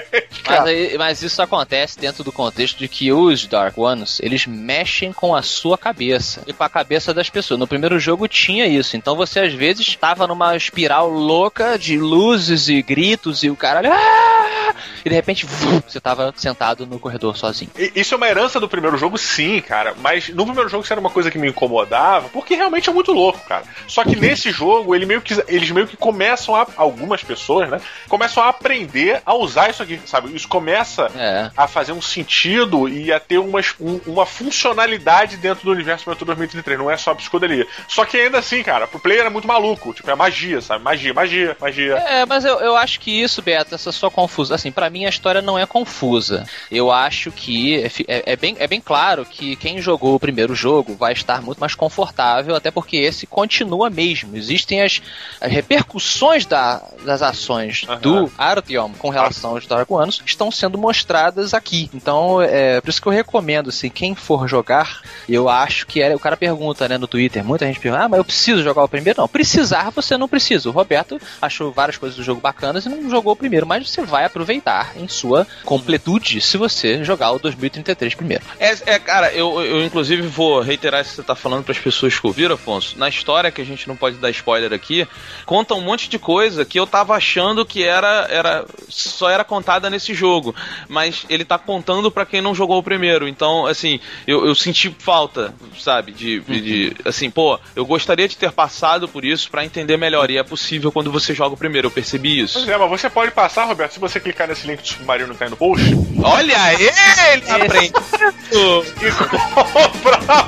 [0.47, 5.13] Mas, aí- mas isso acontece dentro do contexto de que os Dark Ones, eles mexem
[5.13, 7.59] com a sua cabeça e com a cabeça das pessoas.
[7.59, 12.67] No primeiro jogo tinha isso, então você às vezes estava numa espiral louca de luzes
[12.67, 13.91] e gritos e o caralho.
[13.91, 14.62] "Ah!"
[15.05, 15.45] E de repente
[15.87, 17.71] você tava sentado no corredor sozinho.
[17.95, 19.93] Isso é uma herança do primeiro jogo, sim, cara.
[19.99, 23.11] Mas no primeiro jogo isso era uma coisa que me incomodava, porque realmente é muito
[23.11, 23.63] louco, cara.
[23.87, 26.65] Só que nesse jogo, ele meio que, eles meio que começam a.
[26.77, 27.79] Algumas pessoas, né?
[28.09, 30.35] Começam a aprender a usar isso aqui, sabe?
[30.35, 31.51] Isso começa É.
[31.55, 36.25] a fazer um sentido e a ter umas, um- uma funcionalidade dentro do universo Metro
[36.25, 36.79] 2033.
[36.79, 37.67] Não é só psicodelia.
[37.87, 39.93] Só que ainda assim, cara, pro player é muito maluco.
[39.93, 40.83] Tipo, é magia, sabe?
[40.83, 41.95] Magia, magia, magia.
[41.95, 44.52] É, mas eu, eu acho que isso, Beto, essa sua confusão.
[44.53, 46.45] Assim, pra mim a história não é confusa.
[46.71, 50.55] Eu acho que é, é- é bem, é bem claro que quem jogou o primeiro
[50.55, 54.35] jogo vai estar muito mais confortável, até porque esse continua mesmo.
[54.35, 55.01] Existem as,
[55.41, 57.99] as repercussões da- das ações Aham.
[57.99, 61.89] do Artyom com relação aos Ones estão sendo mostradas aqui.
[61.93, 66.15] Então, é por isso que eu recomendo, assim, quem for jogar, eu acho que é,
[66.15, 68.87] o cara pergunta, né, no Twitter, muita gente pergunta, ah, mas eu preciso jogar o
[68.87, 69.19] primeiro?
[69.21, 70.69] Não, precisar você não precisa.
[70.69, 74.01] O Roberto achou várias coisas do jogo bacanas e não jogou o primeiro, mas você
[74.03, 78.43] vai aproveitar em sua completude se você jogar o 2033 primeiro.
[78.59, 81.79] É, é, cara, eu, eu inclusive vou reiterar isso que você tá falando para as
[81.79, 82.97] pessoas que ouviram, Afonso.
[82.97, 85.07] Na história, que a gente não pode dar spoiler aqui,
[85.45, 89.89] conta um monte de coisa que eu tava achando que era, era só era contada
[89.89, 90.55] nesse jogo.
[90.87, 93.27] Mas ele tá contando para quem não jogou o primeiro.
[93.27, 96.11] Então, assim, eu, eu senti falta, sabe?
[96.11, 100.29] De, de- assim, pô, eu gostaria de ter passado por isso para entender melhor.
[100.31, 102.71] E é possível quando você joga o primeiro, eu percebi Pois isso.
[102.71, 105.45] é, mas você pode passar, Roberto, se você clicar nesse link do Submarino que tá
[105.45, 105.85] aí no post
[106.23, 107.93] Olha ele aprende.
[109.01, 110.45] e comprar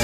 [0.00, 0.03] o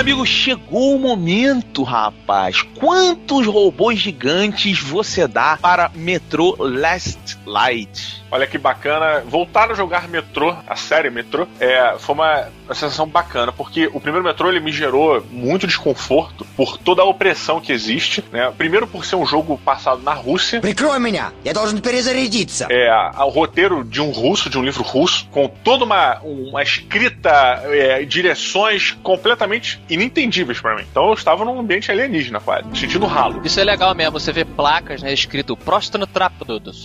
[0.00, 2.62] amigo, chegou o momento, rapaz.
[2.62, 8.09] Quantos robôs gigantes você dá para Metro Last Light?
[8.30, 9.22] Olha que bacana.
[9.26, 14.00] Voltar a jogar Metrô, a série Metrô, é, foi uma, uma sensação bacana, porque o
[14.00, 18.24] primeiro Metrô ele me gerou muito desconforto por toda a opressão que existe.
[18.30, 18.52] Né?
[18.56, 20.60] Primeiro por ser um jogo passado na Rússia.
[22.70, 27.30] É, o roteiro de um russo, de um livro russo, com toda uma, uma escrita,
[27.64, 30.84] é, direções completamente inintendíveis para mim.
[30.90, 33.40] Então eu estava num ambiente alienígena, quase, sentindo ralo.
[33.44, 36.06] Isso é legal mesmo, você vê placas, né, escrito Prostrano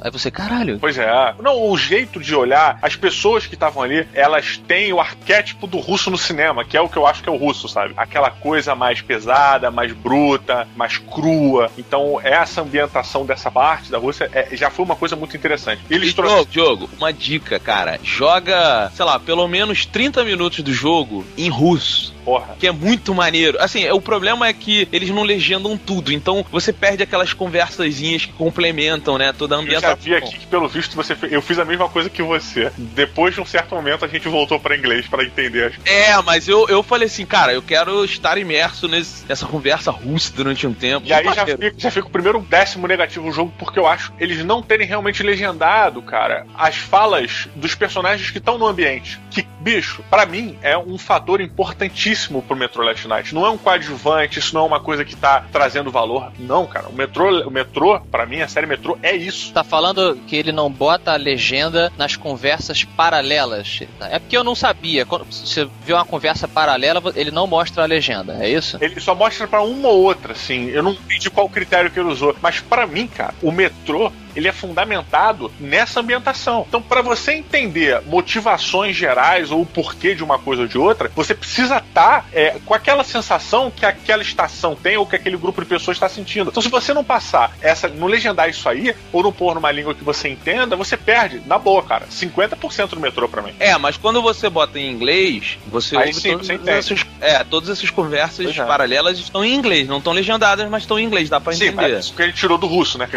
[0.01, 0.77] Aí você, caralho.
[0.79, 4.99] Pois é, não, o jeito de olhar, as pessoas que estavam ali, elas têm o
[4.99, 7.67] arquétipo do russo no cinema, que é o que eu acho que é o russo,
[7.67, 7.93] sabe?
[7.97, 11.69] Aquela coisa mais pesada, mais bruta, mais crua.
[11.77, 15.81] Então, essa ambientação dessa parte da Rússia é- já foi uma coisa muito interessante.
[15.89, 16.45] Eles E, trouxeram.
[16.45, 17.99] Diogo, Diogo, uma dica, cara.
[18.01, 22.14] Joga, sei lá, pelo menos 30 minutos do jogo em russo.
[22.25, 22.55] Porra.
[22.59, 23.57] Que é muito maneiro.
[23.61, 26.11] Assim, o problema é que eles não legendam tudo.
[26.11, 29.31] Então você perde aquelas conversazinhas que complementam, né?
[29.31, 29.97] Toda a Eu já ambientação.
[30.03, 32.71] vi aqui que, pelo visto, você eu fiz a mesma coisa que você.
[32.77, 36.47] Depois de um certo momento, a gente voltou para inglês para entender as É, mas
[36.47, 40.73] eu, eu falei assim, cara, eu quero estar imerso nesse- nessa conversa russa durante um
[40.73, 41.05] tempo.
[41.07, 44.11] E aí já fica, já fica o primeiro décimo negativo no jogo, porque eu acho
[44.19, 49.19] eles não terem realmente legendado, cara, as falas dos personagens que estão no ambiente.
[49.29, 53.33] Que, bicho, pra mim é um fator importantíssimo pro Metro Last Night.
[53.33, 56.31] Não é um coadjuvante, isso não é uma coisa que tá trazendo valor.
[56.37, 56.87] Não, cara.
[56.87, 59.51] O metrô, o metrô para mim, a série Metrô é isso.
[59.51, 63.79] Tá falando que ele não bota a legenda nas conversas paralelas.
[64.01, 65.03] É porque eu não sabia.
[65.03, 68.77] Quando você vê uma conversa paralela, ele não mostra a legenda, é isso?
[68.79, 70.69] Ele só mostra pra uma ou outra, assim.
[70.69, 72.35] Eu não entendi qual critério que ele usou.
[72.39, 76.65] Mas pra mim, cara, o metrô ele é fundamentado nessa ambientação.
[76.67, 81.11] Então, para você entender motivações gerais ou o porquê de uma coisa ou de outra,
[81.15, 85.61] você precisa estar é, com aquela sensação que aquela estação tem ou que aquele grupo
[85.61, 86.49] de pessoas está sentindo.
[86.49, 89.93] Então, se você não passar essa, não legendar isso aí, ou não pôr numa língua
[89.93, 92.05] que você entenda, você perde, na boa, cara.
[92.07, 93.53] 50% do metrô pra mim.
[93.59, 96.69] É, mas quando você bota em inglês, você Aí ouve sim, todas você entende.
[96.69, 98.65] essas, é, todas essas conversas é.
[98.65, 101.93] paralelas estão em inglês, não estão legendadas, mas estão em inglês, dá pra Sim, entender.
[101.93, 103.07] mas isso que ele tirou do russo, né?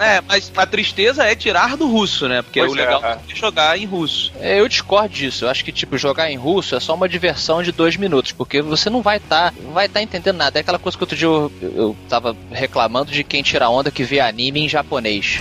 [0.00, 2.42] É, mas a tristeza é tirar do russo, né?
[2.42, 4.32] Porque Pois o legal é, é, é jogar em russo.
[4.40, 5.44] É, Eu discordo disso.
[5.44, 8.62] Eu acho que, tipo, jogar em russo é só uma diversão de dois minutos, porque
[8.62, 10.58] você não vai estar não vai tá entendendo nada.
[10.58, 14.04] É aquela coisa que outro dia eu, eu tava reclamando de quem tira onda que
[14.04, 15.38] vê anime em japonês.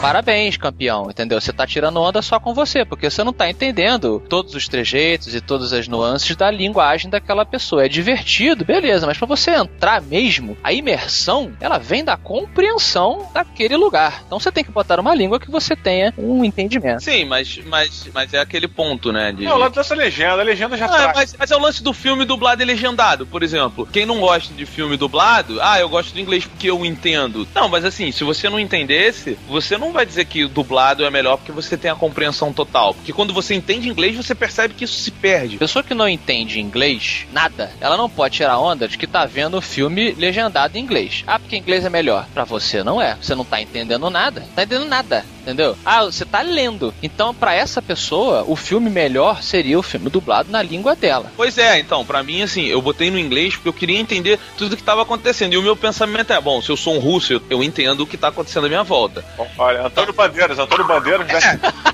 [0.00, 1.40] Parabéns, campeão, entendeu?
[1.40, 5.34] Você tá tirando onda só com você, porque você não tá entendendo todos os trejeitos
[5.34, 7.84] e todas as nuances da linguagem daquela pessoa.
[7.84, 13.76] É divertido, beleza, mas pra você entrar mesmo, a imersão, ela vem da compreensão daquele
[13.76, 14.22] lugar.
[14.26, 17.02] Então você tem que botar uma língua que você tenha um entendimento.
[17.02, 19.32] Sim, mas, mas, mas é aquele ponto, né?
[19.32, 19.44] De...
[19.44, 21.14] Não, lá dessa legenda, a legenda já Ah, traz.
[21.14, 23.88] mas, mas é o lance do filme dublado e legendado, por exemplo.
[23.90, 27.46] Quem não gosta de filme dublado, ah, eu gosto do inglês porque eu entendo.
[27.54, 31.10] Não, mas assim, se você não entendesse, você não vai dizer que o dublado é
[31.10, 32.94] melhor porque você tem a compreensão total.
[32.94, 35.58] Porque quando você entende inglês, você percebe que isso se perde.
[35.58, 39.56] Pessoa que não entende inglês, nada, ela não pode tirar onda de que tá vendo
[39.56, 41.24] o filme legendado em inglês.
[41.26, 42.26] Ah, porque inglês é melhor.
[42.32, 43.16] Pra você não é.
[43.20, 44.44] Você não tá entendendo nada.
[44.54, 45.76] Tá entendendo nada, entendeu?
[45.84, 46.94] Ah, você tá lendo.
[47.02, 51.32] Então, pra essa pessoa, o filme melhor seria o filme dublado na língua dela.
[51.36, 54.72] Pois é, então, pra mim, assim, eu botei no inglês porque eu queria entender tudo
[54.72, 55.52] o que tava acontecendo.
[55.52, 58.06] E o meu pensamento é, bom, se eu sou um russo, eu, eu entendo o
[58.06, 59.24] que tá acontecendo à minha volta.
[59.58, 61.26] Olha, Antônio Bandeiras, Antônio Bandeiras.
[61.26, 61.60] né?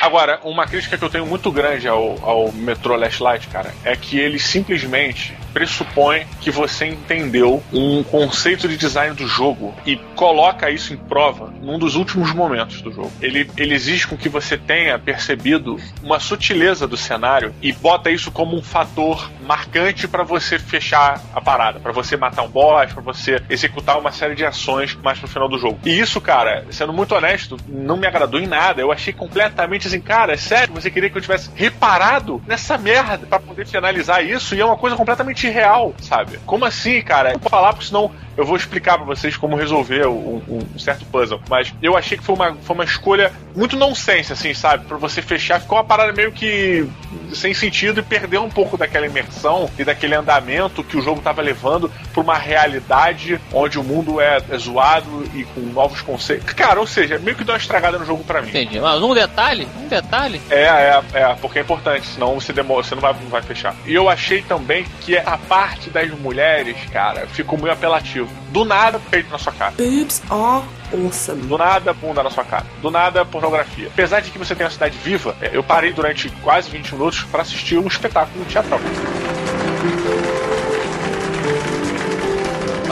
[0.00, 3.94] Agora, uma crítica que eu tenho muito grande ao, ao Metro Last Light, cara, é
[3.94, 10.70] que ele simplesmente pressupõe que você entendeu um conceito de design do jogo e coloca
[10.70, 13.12] isso em prova num dos últimos momentos do jogo.
[13.20, 18.30] Ele, ele exige com que você tenha percebido uma sutileza do cenário e bota isso
[18.30, 23.02] como um fator marcante pra você fechar a parada, pra você matar um boss, pra
[23.02, 25.78] você executar uma série de ações mais pro final do jogo.
[25.84, 28.80] E isso, cara, sendo muito honesto, não me agradou em nada.
[28.80, 33.26] Eu achei completamente assim, cara, é sério, você queria que eu tivesse reparado nessa merda
[33.26, 36.38] pra poder finalizar isso e é uma coisa completamente irreal, sabe?
[36.46, 37.32] Como assim, cara?
[37.32, 40.78] Eu vou falar, porque senão eu vou explicar pra vocês como resolver um, um- um
[40.78, 41.40] certo puzzle.
[41.48, 44.86] Mas eu achei que foi uma, foi uma escolha muito nonsense, assim, sabe?
[44.86, 45.60] Pra você fechar.
[45.60, 46.88] Ficou uma parada meio que
[47.34, 51.42] sem sentido e perdeu um pouco daquela imersão e daquele andamento que o jogo tava
[51.42, 56.52] levando pra uma realidade onde o mundo é, é zoado e com novos conceitos.
[56.54, 58.48] Cara, ou seja, meio que deu uma estragada no jogo pra mim.
[58.48, 58.80] Entendi.
[58.80, 60.40] Mas um detalhe, um detalhe.
[60.50, 63.74] É, é, é, porque é importante, senão você demora, você não vai, não vai fechar.
[63.86, 68.28] E eu achei também que a parte das mulheres, cara, ficou meio apelativo.
[68.50, 69.72] Do nada, peito na sua cara.
[69.76, 71.42] Boobs are awesome.
[71.42, 72.66] Do nada, bunda na sua cara.
[72.82, 73.88] Do nada, pornografia.
[73.88, 77.22] Apesar de que você tem uma cidade viva, é, eu parei durante quase 20 minutos
[77.24, 78.80] pra assistir um espetáculo teatral.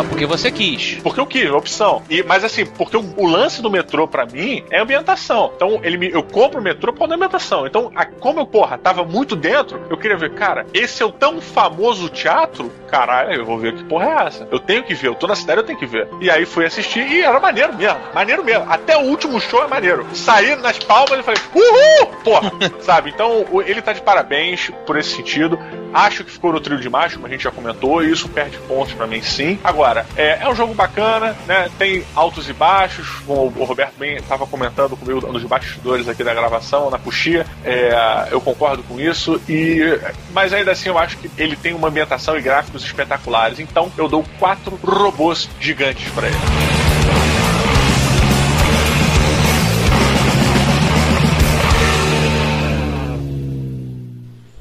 [0.05, 0.95] Porque você quis.
[1.03, 2.03] Porque eu quis, opção.
[2.09, 5.53] E, mas assim, porque o, o lance do metrô pra mim é ambientação.
[5.57, 7.67] Então, ele me, eu compro o metrô por ambientação.
[7.67, 11.13] Então, a- como eu, porra, tava muito dentro, eu queria ver, cara, esse é o
[11.13, 12.71] tão famoso teatro?
[12.89, 14.49] Caralho, eu vou ver que porra é essa.
[14.51, 16.09] Eu tenho que ver, eu tô na cidade, eu tenho que ver.
[16.21, 17.99] E aí fui assistir e era maneiro mesmo.
[18.15, 18.65] Maneiro mesmo.
[18.71, 20.07] Até o último show é maneiro.
[20.15, 22.07] Saí nas palmas e falei, uhul!
[22.25, 22.53] Porra!
[22.81, 23.11] Sabe?
[23.11, 25.59] Então, ele tá de parabéns por esse sentido.
[25.93, 28.59] Acho que ficou no trio de macho, como a gente já comentou, e isso perde
[28.69, 29.59] pontos pra mim sim.
[29.63, 31.71] Agora, é, é um jogo bacana, né?
[31.79, 36.35] Tem altos e baixos, como o Roberto bem estava comentando comigo nos bastidores aqui da
[36.35, 37.47] gravação, na puxia.
[37.65, 39.99] É, eu concordo com isso, e
[40.33, 43.59] mas ainda assim eu acho que ele tem uma ambientação e gráficos espetaculares.
[43.59, 46.88] Então eu dou quatro robôs gigantes pra ele.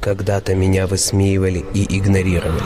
[0.07, 2.63] Когда-то меня высмеивали и игнорировали.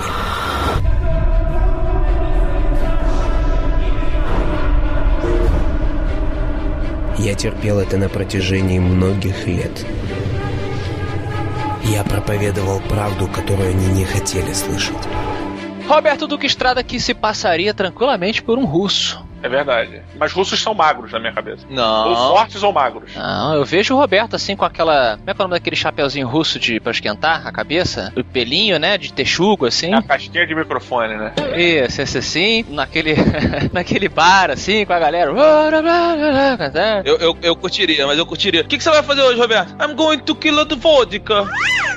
[7.18, 9.72] Я терпел это на протяжении многих лет.
[11.84, 14.94] Я проповедовал правду, которую они не хотели слышать.
[15.90, 19.18] Roberto Duque Estrada que se passaria tranquilamente por um russo.
[19.44, 20.02] É verdade.
[20.16, 21.66] Mas russos são magros na minha cabeça.
[21.68, 22.16] Ou Não.
[22.30, 23.16] fortes ou magros.
[23.16, 25.18] Não, eu vejo o Roberto assim com aquela.
[25.18, 28.14] Como é que é o nome daquele chapeuzinho russo de pra esquentar a cabeça?
[28.16, 28.98] O pelinho, né?
[28.98, 29.94] De texugo, assim.
[29.94, 31.34] É a casquinha de microfone, né?
[31.56, 33.16] Isso, esse assim, naquele.
[33.74, 35.32] naquele bar, assim, com a galera.
[37.06, 38.62] Eu, eu, eu curtiria, mas eu curtiria.
[38.62, 39.76] O que, que você vai fazer hoje, Roberto?
[39.82, 41.48] I'm going to kill the vodka.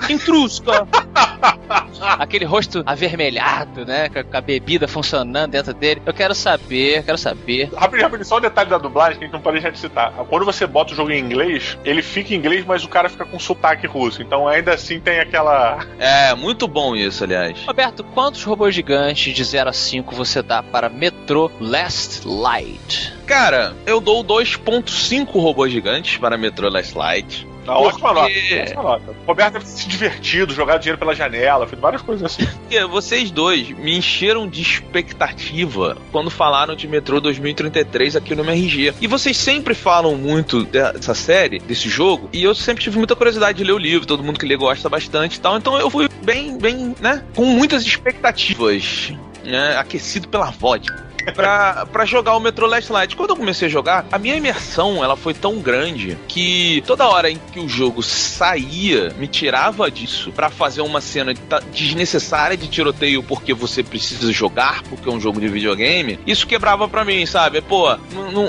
[0.09, 0.87] Intrusca.
[2.19, 4.09] aquele rosto avermelhado, né?
[4.09, 6.03] Com a, com a bebida funcionando dentro dele.
[6.05, 7.34] Eu quero saber, quero saber.
[7.75, 10.13] Rapidinho, rapidinho, só um detalhe da dublagem que a gente não pode deixar de citar.
[10.29, 13.25] Quando você bota o jogo em inglês, ele fica em inglês, mas o cara fica
[13.25, 14.23] com sotaque russo.
[14.23, 15.85] Então ainda assim tem aquela.
[15.99, 17.65] É, muito bom isso, aliás.
[17.67, 23.15] Roberto, quantos robôs gigantes de 0 a 5 você dá para Metro Last Light?
[23.27, 27.47] Cara, eu dou 2.5 robôs gigantes para Metro Last Light.
[27.67, 28.33] Não, ótima nota.
[28.33, 29.11] Porque- ótima nota.
[29.11, 32.47] O Roberto deve ter se divertido, jogar dinheiro pela janela, feito várias coisas assim.
[32.47, 38.95] Porque vocês dois me encheram de expectativa quando falaram de Metro 2033 aqui no MRG.
[39.01, 43.59] E vocês sempre falam muito dessa série, desse jogo, e eu sempre tive muita curiosidade
[43.59, 45.57] de ler o livro, todo mundo que lê gosta bastante e tal.
[45.57, 47.23] Então eu fui bem, bem, né?
[47.35, 49.13] Com muitas expectativas.
[49.45, 51.04] Né, aquecido pela vodka.
[51.33, 53.17] Pra, pra jogar o Metro Last Light.
[53.17, 57.31] Quando eu comecei a jogar, a minha imersão ela foi tão grande que toda hora
[57.31, 61.35] em que o jogo saía, me tirava disso pra fazer uma cena
[61.73, 66.19] desnecessária de tiroteio porque você precisa jogar, porque é um jogo de videogame.
[66.27, 67.61] Isso quebrava pra mim, sabe?
[67.61, 67.97] Pô,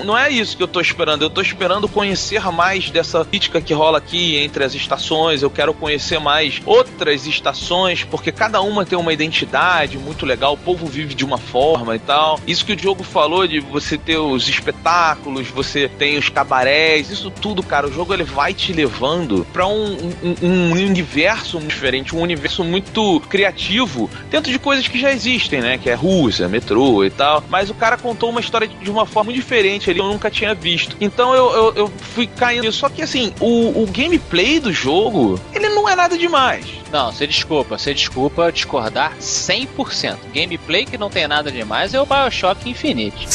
[0.04, 1.22] não é isso que eu tô esperando.
[1.22, 5.42] Eu tô esperando conhecer mais dessa crítica que rola aqui entre as estações.
[5.42, 10.54] Eu quero conhecer mais outras estações, porque cada uma tem uma identidade muito legal.
[10.54, 12.40] O povo vive de uma forma e tal.
[12.48, 17.30] Isso que o Diogo falou de você ter os espetáculos, você tem os cabarés, isso
[17.32, 19.94] tudo, cara, o jogo ele vai te levando pra um,
[20.24, 25.78] um- um universo diferente, um universo muito criativo, dentro de coisas que já existem, né?
[25.78, 27.44] Que é Rússia, metrô e tal.
[27.50, 30.96] Mas o cara contou uma história de uma forma diferente ali, eu nunca tinha visto.
[31.00, 32.72] Então eu, eu, eu fui caindo.
[32.72, 36.66] Só que assim, o, o gameplay do jogo, ele não é nada demais.
[36.92, 40.18] Não, você desculpa, você desculpa discordar 100%.
[40.34, 43.28] Gameplay que não tem nada demais é o Bioshock Infinite.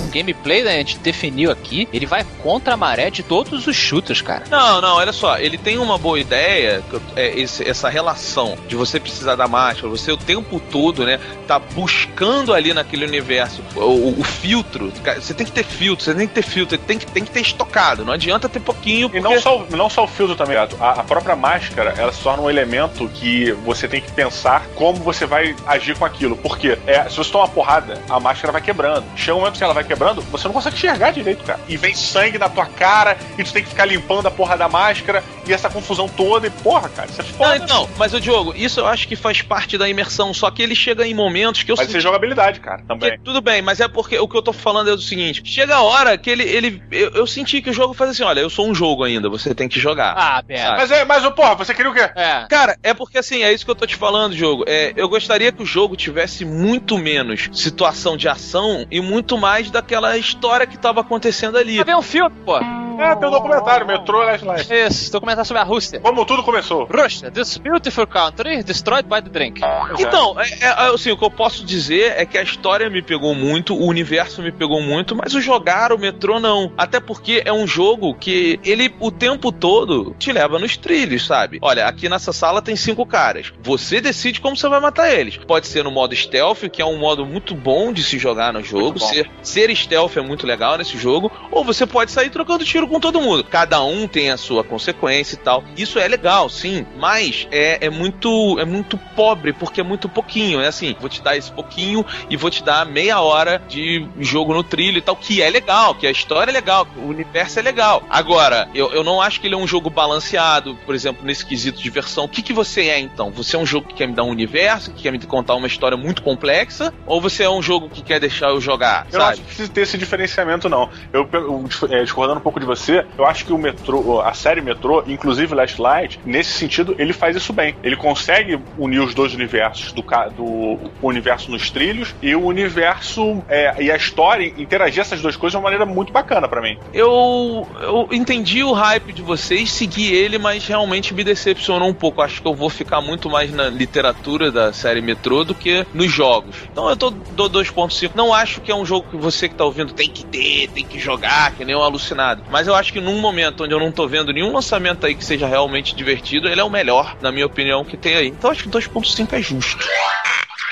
[0.00, 3.76] O gameplay né, a gente definiu aqui, ele vai contra a maré de todos os
[3.76, 4.44] shooters, cara.
[4.50, 8.56] Não, não, olha só, ele tem uma boa ideia, que eu- é, esse- essa relação
[8.68, 13.62] de você precisar da máscara, você o tempo todo, né, tá buscando ali naquele universo
[13.76, 14.92] o, o- o filtro.
[15.02, 17.30] Cara, Você tem que ter filtro, você tem que ter filtro, tem que, tem que
[17.30, 19.10] ter estocado, não adianta ter pouquinho.
[19.14, 20.76] E não só, não só o filtro também, Gato.
[20.80, 24.98] A, a própria máscara, ela se torna um elemento que você tem que pensar como
[24.98, 26.36] você vai agir com aquilo.
[26.36, 29.04] Porque é, se você tomar uma porrada, a máscara vai quebrando.
[29.16, 31.60] Chega um momento que ela vai quebrando, você não consegue enxergar direito, cara.
[31.68, 34.68] E vem sangue na tua cara, e tu tem que ficar limpando a porra da
[34.68, 37.56] máscara, e essa confusão toda, e porra, cara, isso é Não, foda.
[37.56, 40.74] então, mas o Diogo, isso eu acho que faz parte da imersão, só que ele
[40.74, 43.10] chega em momentos que eu Vai ser jogabilidade, cara, também.
[43.12, 45.74] Que- tudo bem, mas é porque o que eu tô falando é o seguinte: chega
[45.76, 46.44] a hora que ele.
[46.44, 49.28] ele eu, eu senti que o jogo faz assim: olha, eu sou um jogo ainda,
[49.28, 50.14] você tem que jogar.
[50.16, 50.76] Ah, pera.
[50.76, 52.08] Mas, é, mas, porra, você queria o quê?
[52.14, 52.46] É.
[52.48, 54.64] Cara, é porque assim, é isso que eu tô te falando, jogo.
[54.66, 58.43] É, eu gostaria que o jogo tivesse muito menos situação de ação
[58.90, 61.76] e muito mais daquela história que tava acontecendo ali.
[61.76, 62.58] Vai ver um filme, pô.
[62.98, 64.72] É, tem um documentário, Metrô Last Light.
[64.72, 66.00] Isso, documentário sobre a Rússia.
[66.00, 66.84] Como tudo começou.
[66.84, 69.60] Rússia, this beautiful country destroyed by the drink.
[69.98, 73.34] Então, é, é, assim, o que eu posso dizer é que a história me pegou
[73.34, 76.72] muito, o universo me pegou muito, mas o jogar o metrô não.
[76.76, 81.58] Até porque é um jogo que ele o tempo todo te leva nos trilhos, sabe?
[81.62, 83.52] Olha, aqui nessa sala tem cinco caras.
[83.62, 85.36] Você decide como você vai matar eles.
[85.36, 88.62] Pode ser no modo stealth, que é um modo muito bom de se jogar no
[88.62, 88.98] jogo.
[88.98, 91.30] Ser, ser stealth é muito legal nesse jogo.
[91.50, 93.44] Ou você pode sair trocando tiro com todo mundo.
[93.44, 95.64] Cada um tem a sua consequência e tal.
[95.76, 96.86] Isso é legal, sim.
[96.98, 100.60] Mas é, é muito é muito pobre, porque é muito pouquinho.
[100.60, 104.54] É assim, vou te dar esse pouquinho e vou te dar meia hora de jogo
[104.54, 107.58] no trilho e tal, que é legal, que a história é legal, que o universo
[107.58, 108.02] é legal.
[108.08, 111.80] Agora, eu, eu não acho que ele é um jogo balanceado, por exemplo, nesse quesito
[111.80, 112.24] de versão.
[112.24, 113.30] O que, que você é, então?
[113.32, 115.66] Você é um jogo que quer me dar um universo, que quer me contar uma
[115.66, 116.92] história muito complexa?
[117.06, 119.32] Ou você é um jogo que quer deixar eu jogar, Eu não sabe?
[119.32, 120.88] acho que precisa ter esse diferenciamento, não.
[121.12, 124.60] Eu, eu, é, discordando um pouco de você, eu acho que o Metrô, a série
[124.60, 127.76] Metrô, inclusive Last Light, nesse sentido, ele faz isso bem.
[127.82, 130.02] Ele consegue unir os dois universos, do,
[130.36, 135.36] do o universo nos trilhos e o universo é, e a história, interagir essas duas
[135.36, 136.78] coisas de uma maneira muito bacana pra mim.
[136.92, 142.22] eu, eu entendi o hype de vocês, segui ele, mas realmente me decepcionou um pouco.
[142.22, 146.10] Acho que eu vou ficar muito mais na literatura da série Metrô do que nos
[146.10, 146.56] jogos.
[146.70, 148.03] Então eu tô, dou 2.5.
[148.14, 150.84] Não acho que é um jogo que você que tá ouvindo tem que ter, tem
[150.84, 152.42] que jogar, que nem um alucinado.
[152.50, 155.24] Mas eu acho que num momento onde eu não tô vendo nenhum lançamento aí que
[155.24, 158.28] seja realmente divertido, ele é o melhor, na minha opinião, que tem aí.
[158.28, 159.86] Então acho que 2.5 é justo.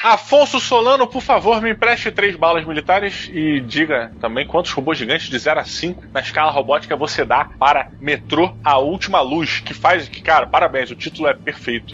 [0.03, 5.30] Afonso Solano, por favor, me empreste três balas militares e diga também quantos robôs gigantes
[5.30, 9.72] de 0 a 5 na escala robótica você dá para Metrô A Última Luz, que
[9.72, 11.92] faz que, cara, parabéns, o título é perfeito.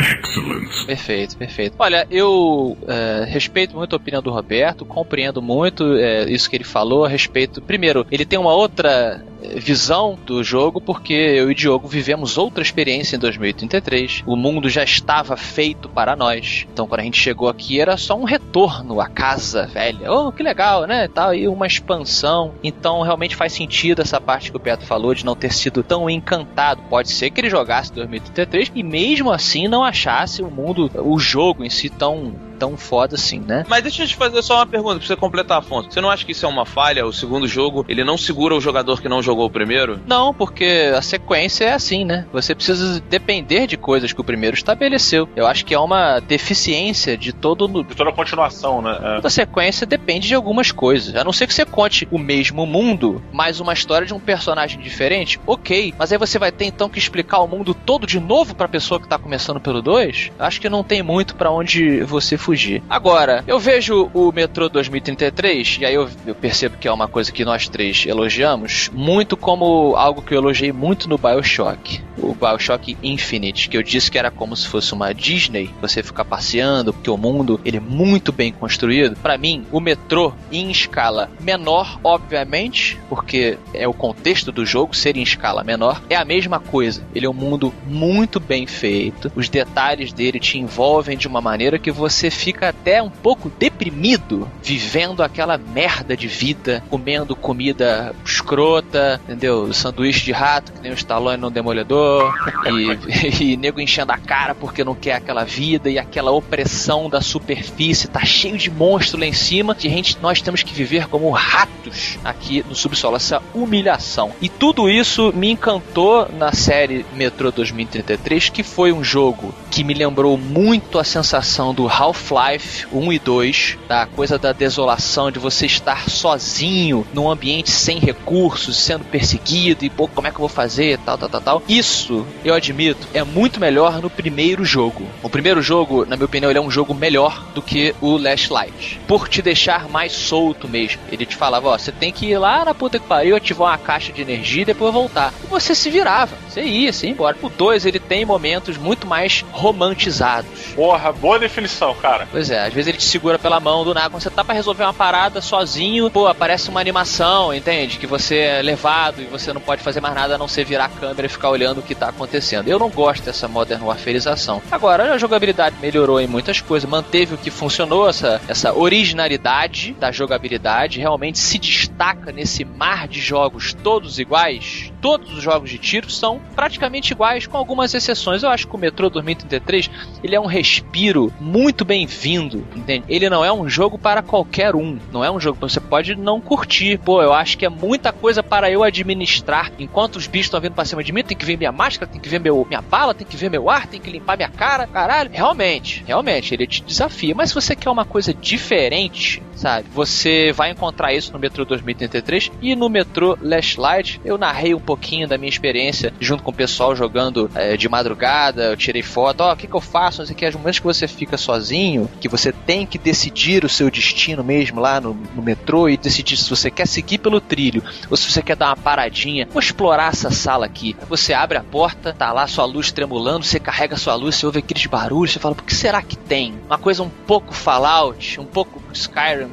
[0.86, 1.76] Perfeito, perfeito.
[1.78, 6.64] Olha, eu é, respeito muito a opinião do Roberto, compreendo muito é, isso que ele
[6.64, 7.60] falou a respeito.
[7.60, 9.22] Primeiro, ele tem uma outra
[9.56, 14.22] visão do jogo, porque eu e Diogo vivemos outra experiência em 2033.
[14.26, 16.66] O mundo já estava feito para nós.
[16.72, 20.12] Então, quando a gente chegou aqui, era só um retorno à casa velha.
[20.12, 21.08] Oh, que legal, né?
[21.08, 22.54] Tal, e uma expansão.
[22.62, 26.08] Então, realmente faz sentido essa parte que o Petro falou de não ter sido tão
[26.10, 26.82] encantado.
[26.88, 31.64] Pode ser que ele jogasse 2033 e mesmo assim não achasse o mundo, o jogo
[31.64, 33.64] em si tão tão foda assim, né?
[33.68, 35.90] Mas deixa eu te fazer só uma pergunta pra você completar, Afonso.
[35.90, 37.06] Você não acha que isso é uma falha?
[37.06, 40.00] O segundo jogo, ele não segura o jogador que não jogou o primeiro?
[40.06, 42.26] Não, porque a sequência é assim, né?
[42.32, 45.28] Você precisa depender de coisas que o primeiro estabeleceu.
[45.36, 47.68] Eu acho que é uma deficiência de todo.
[47.84, 48.98] De toda a continuação, né?
[49.00, 49.14] É.
[49.16, 51.14] Toda sequência depende de algumas coisas.
[51.14, 54.80] A não ser que você conte o mesmo mundo, mas uma história de um personagem
[54.80, 55.94] diferente, ok.
[55.98, 59.00] Mas aí você vai ter então que explicar o mundo todo de novo pra pessoa
[59.00, 60.32] que tá começando pelo 2?
[60.38, 62.82] Acho que não tem muito para onde você fugir.
[62.88, 67.30] Agora, eu vejo o Metrô 2033, e aí eu, eu, percebo que é uma coisa
[67.30, 72.00] que nós três elogiamos, muito como algo que eu elogiei muito no Bioshock.
[72.16, 76.24] O Bioshock Infinite, que eu disse que era como se fosse uma Disney, você ficar
[76.24, 79.14] passeando, porque o mundo ele é muito bem construído.
[79.16, 85.18] Para mim, o metrô em escala menor, obviamente, porque é o contexto do jogo ser
[85.18, 87.02] em escala menor, é a mesma coisa.
[87.14, 91.78] Ele é um mundo muito bem feito, os detalhes dele te envolvem de uma maneira
[91.78, 99.20] que você fica até um pouco deprimido vivendo aquela merda de vida, comendo comida escrota,
[99.24, 99.72] entendeu?
[99.72, 102.32] Sanduíche de rato, que nem o Stallone no Demolidor,
[102.66, 107.20] e, e nego enchendo a cara porque não quer aquela vida e aquela opressão da
[107.20, 111.08] superfície, tá cheio de monstro lá em cima, que a gente, nós temos que viver
[111.08, 114.32] como ratos aqui no subsolo, essa humilhação.
[114.40, 119.94] E tudo isso me encantou na série Metro 2033, que foi um jogo que me
[119.94, 125.38] lembrou muito a sensação do Half Half-Life 1 e 2, da coisa da desolação, de
[125.38, 130.40] você estar sozinho num ambiente sem recursos, sendo perseguido e, pô, como é que eu
[130.40, 131.62] vou fazer, tal, tal, tal, tal.
[131.68, 135.06] Isso, eu admito, é muito melhor no primeiro jogo.
[135.22, 138.52] O primeiro jogo, na minha opinião, ele é um jogo melhor do que o Last
[138.52, 139.00] Light.
[139.06, 141.00] Por te deixar mais solto mesmo.
[141.10, 143.78] Ele te falava, ó, você tem que ir lá na puta que pariu, ativar uma
[143.78, 145.32] caixa de energia e depois voltar.
[145.42, 146.36] E você se virava.
[146.48, 147.36] Você ia, você ia embora.
[147.40, 150.48] O 2, ele tem momentos muito mais romantizados.
[150.74, 152.28] Porra, boa definição, cara cara.
[152.30, 154.10] Pois é, às vezes ele te segura pela mão do nada.
[154.10, 157.98] Quando você tá pra resolver uma parada sozinho, pô, aparece uma animação, entende?
[157.98, 160.86] Que você é levado e você não pode fazer mais nada a não ser virar
[160.86, 162.68] a câmera e ficar olhando o que tá acontecendo.
[162.68, 164.62] Eu não gosto dessa Modern Warfareização.
[164.70, 170.10] Agora, a jogabilidade melhorou em muitas coisas, manteve o que funcionou, essa, essa originalidade da
[170.10, 174.92] jogabilidade, realmente se destaca nesse mar de jogos todos iguais.
[175.00, 178.42] Todos os jogos de tiro são praticamente iguais, com algumas exceções.
[178.42, 179.90] Eu acho que o Metro 2033
[180.22, 183.04] ele é um respiro muito bem bem-vindo, entende?
[183.06, 186.16] Ele não é um jogo para qualquer um, não é um jogo que você pode
[186.16, 186.98] não curtir.
[186.98, 189.70] Pô, eu acho que é muita coisa para eu administrar.
[189.78, 192.20] Enquanto os bichos estão vindo para cima de mim, tem que ver minha máscara, tem
[192.20, 194.86] que ver meu, minha bala, tem que ver meu ar, tem que limpar minha cara,
[194.86, 195.30] caralho.
[195.32, 197.34] Realmente, realmente, ele te desafia.
[197.34, 199.86] Mas se você quer uma coisa diferente, sabe?
[199.92, 204.20] Você vai encontrar isso no Metro 2033 e no Metro Last Light.
[204.24, 208.64] Eu narrei um pouquinho da minha experiência junto com o pessoal jogando é, de madrugada.
[208.64, 210.20] Eu tirei foto, ó, oh, o que, que eu faço?
[210.20, 210.46] Não sei o que.
[210.46, 214.80] Os momentos que você fica sozinho que você tem que decidir o seu destino mesmo
[214.80, 218.42] lá no, no metrô e decidir se você quer seguir pelo trilho ou se você
[218.42, 219.48] quer dar uma paradinha.
[219.50, 220.96] Vou explorar essa sala aqui.
[221.08, 224.58] Você abre a porta, tá lá sua luz tremulando, você carrega sua luz, você ouve
[224.58, 226.54] aqueles barulhos, você fala, o que será que tem?
[226.66, 229.50] Uma coisa um pouco Fallout, um pouco Skyrim,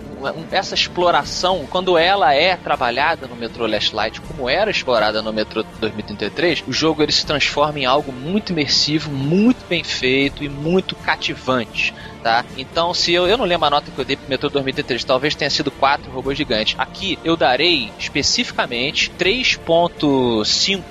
[0.52, 5.66] essa exploração, quando ela é trabalhada no Metro Last Light, como era explorada no Metro
[5.80, 10.96] 2033, o jogo ele se transforma em algo muito imersivo, muito bem feito e muito
[10.96, 11.94] cativante
[12.26, 12.44] tá?
[12.58, 15.36] Então, se eu, eu não lembro a nota que eu dei pro Metro 2033, talvez
[15.36, 16.74] tenha sido 4 robôs gigantes.
[16.76, 20.82] Aqui eu darei especificamente 3.5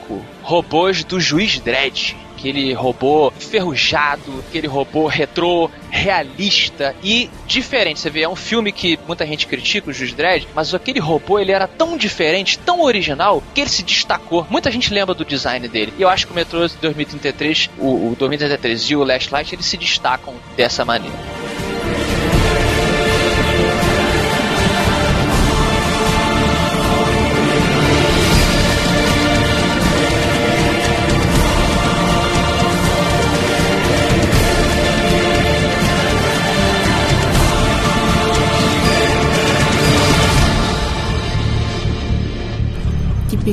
[0.44, 2.14] robôs do Juiz Dredd
[2.44, 8.00] aquele robô ferrujado, aquele robô retrô, realista e diferente.
[8.00, 11.38] Você vê, é um filme que muita gente critica, o Juiz Dredd, mas aquele robô
[11.38, 14.46] ele era tão diferente, tão original, que ele se destacou.
[14.50, 15.94] Muita gente lembra do design dele.
[15.98, 19.66] E eu acho que o Metro 2033, o, o 2033 e o Last Light, eles
[19.66, 21.53] se destacam dessa maneira.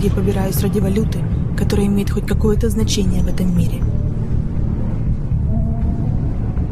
[0.02, 1.20] Я побираюсь ради валюты,
[1.56, 3.84] которая имеет хоть какое-то значение в этом мире.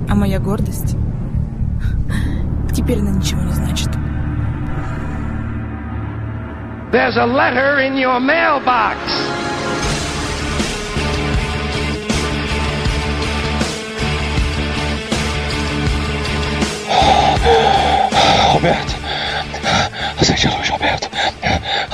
[0.10, 0.96] А моя гордость
[2.74, 3.90] теперь она ничего не значит.
[6.92, 8.98] There's a letter in your mailbox.
[18.56, 18.94] Roberto,
[20.20, 21.08] acende a luz, Roberto.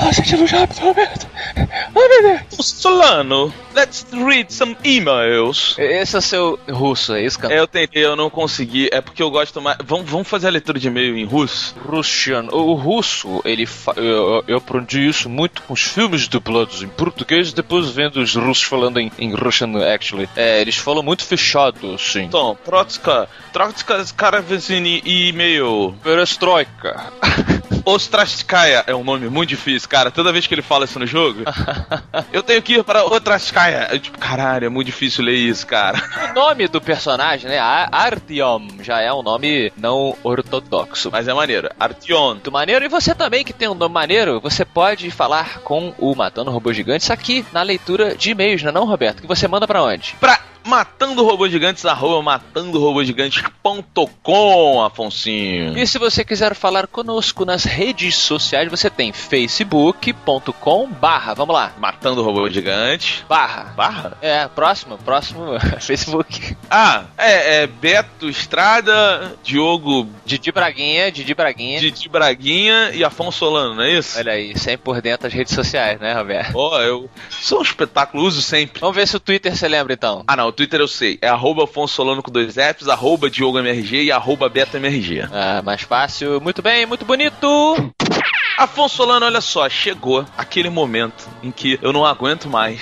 [0.06, 1.35] A luz rápido, Roberto.
[1.54, 2.42] Ai, meu Deus.
[2.66, 5.76] Solano, let's read some emails.
[5.78, 7.54] Esse é o seu russo, é isso, cara?
[7.54, 8.88] É, eu tentei, eu não consegui.
[8.92, 9.78] É porque eu gosto mais.
[9.84, 11.74] Vamos, vamos fazer a leitura de e-mail em russo?
[11.78, 12.48] Russian.
[12.50, 13.92] O russo, ele fa...
[13.96, 18.64] eu, eu aprendi isso muito com os filmes dublados em português, depois vendo os russos
[18.64, 20.28] falando em, em Russian, actually.
[20.36, 22.24] É, eles falam muito fechado, sim.
[22.24, 25.94] Então, Trotska, Trotska Skaravzini e-mail.
[26.02, 27.12] Perestroika.
[27.84, 30.10] Ostrastskaya é um nome muito difícil, cara.
[30.10, 31.35] Toda vez que ele fala isso no jogo,
[32.32, 33.88] eu tenho que ir para Ostrastskaya.
[33.90, 36.02] Eu, tipo, caralho, é muito difícil ler isso, cara.
[36.30, 37.58] O nome do personagem, né?
[37.58, 41.10] Artyom, já é um nome não ortodoxo.
[41.10, 41.70] Mas é maneiro.
[41.78, 42.34] Artyom.
[42.34, 42.84] Muito maneiro.
[42.84, 46.72] E você também, que tem um nome maneiro, você pode falar com o Matando Robô
[46.72, 49.20] Gigantes aqui na leitura de e-mails, não é não, Roberto?
[49.20, 50.14] Que você manda pra onde?
[50.20, 52.78] Pra matando robôs gigantes, arroba matando
[54.84, 55.78] Afonsinho.
[55.78, 61.72] E se você quiser falar conosco nas redes sociais, você tem facebook.com barra, vamos lá,
[61.78, 63.24] Matando robô gigante.
[63.28, 63.74] barra.
[63.76, 64.18] Barra?
[64.20, 66.56] É, próximo, próximo Facebook.
[66.70, 71.80] Ah, é, é Beto Estrada, Diogo Didi Braguinha, Didi Braguinha.
[71.80, 74.18] Didi Braguinha e Afonso Solano, não é isso?
[74.18, 76.56] Olha aí, sempre por dentro das redes sociais, né, Roberto?
[76.56, 78.80] Ó, eu sou um espetáculo, uso sempre.
[78.80, 80.24] Vamos ver se o Twitter você lembra então.
[80.26, 81.18] Ah, não, Twitter eu sei.
[81.20, 85.28] É arroba Afonso Solano com dois Fs, arroba DiogoMRG e arroba BetoMRG.
[85.30, 86.40] Ah, mais fácil.
[86.40, 87.92] Muito bem, muito bonito.
[88.58, 92.80] Afonso Solano, olha só, chegou aquele momento em que eu não aguento mais.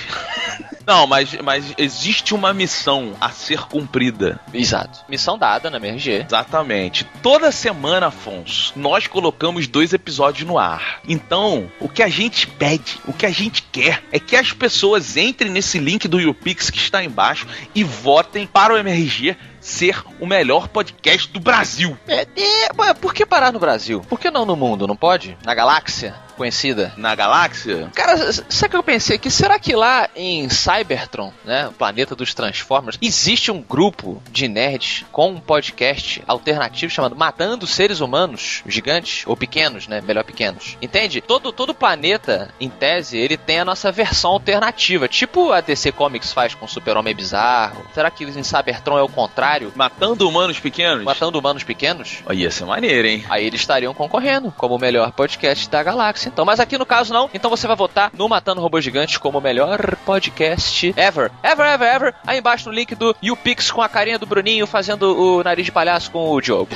[0.85, 4.39] Não, mas, mas existe uma missão a ser cumprida.
[4.53, 4.99] Exato.
[5.09, 6.25] Missão dada na MRG.
[6.27, 7.05] Exatamente.
[7.21, 10.99] Toda semana, Afonso, nós colocamos dois episódios no ar.
[11.07, 15.17] Então, o que a gente pede, o que a gente quer, é que as pessoas
[15.17, 20.27] entrem nesse link do YouPix que está embaixo e votem para o MRG ser o
[20.27, 21.97] melhor podcast do Brasil.
[22.07, 24.01] É, é, por que parar no Brasil?
[24.01, 24.85] Por que não no mundo?
[24.85, 25.35] Não pode?
[25.43, 26.93] Na galáxia conhecida?
[26.97, 27.89] Na galáxia?
[27.95, 29.17] Cara, sabe o que eu pensei?
[29.17, 34.47] Que será que lá em Cybertron, né, o planeta dos Transformers, existe um grupo de
[34.47, 40.01] nerds com um podcast alternativo chamado Matando Seres Humanos Gigantes ou Pequenos, né?
[40.01, 40.77] Melhor pequenos.
[40.81, 41.21] Entende?
[41.21, 46.33] Todo todo planeta, em tese, ele tem a nossa versão alternativa, tipo a DC Comics
[46.33, 47.85] faz com Super-Homem Bizarro.
[47.93, 49.71] Será que em Cybertron é o contrário?
[49.75, 51.03] Matando humanos pequenos?
[51.03, 52.23] Matando humanos pequenos?
[52.25, 53.23] Ó, ia ser maneiro, hein?
[53.29, 56.24] Aí eles estariam concorrendo como o melhor podcast da galáxia.
[56.27, 57.29] Então, mas aqui no caso não.
[57.33, 61.31] Então você vai votar no Matando Robôs Gigantes como o melhor podcast ever.
[61.43, 62.15] Ever, ever, ever.
[62.25, 65.71] Aí embaixo no link do YouPix com a carinha do Bruninho fazendo o nariz de
[65.71, 66.75] palhaço com o Diogo.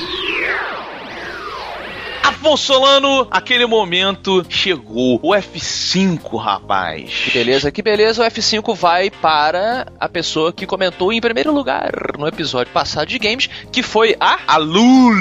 [2.39, 5.19] Afonso Solano, aquele momento chegou.
[5.21, 7.11] O F5, rapaz.
[7.25, 8.23] Que beleza, que beleza.
[8.23, 13.19] O F5 vai para a pessoa que comentou em primeiro lugar no episódio passado de
[13.19, 15.13] games, que foi a A Lul.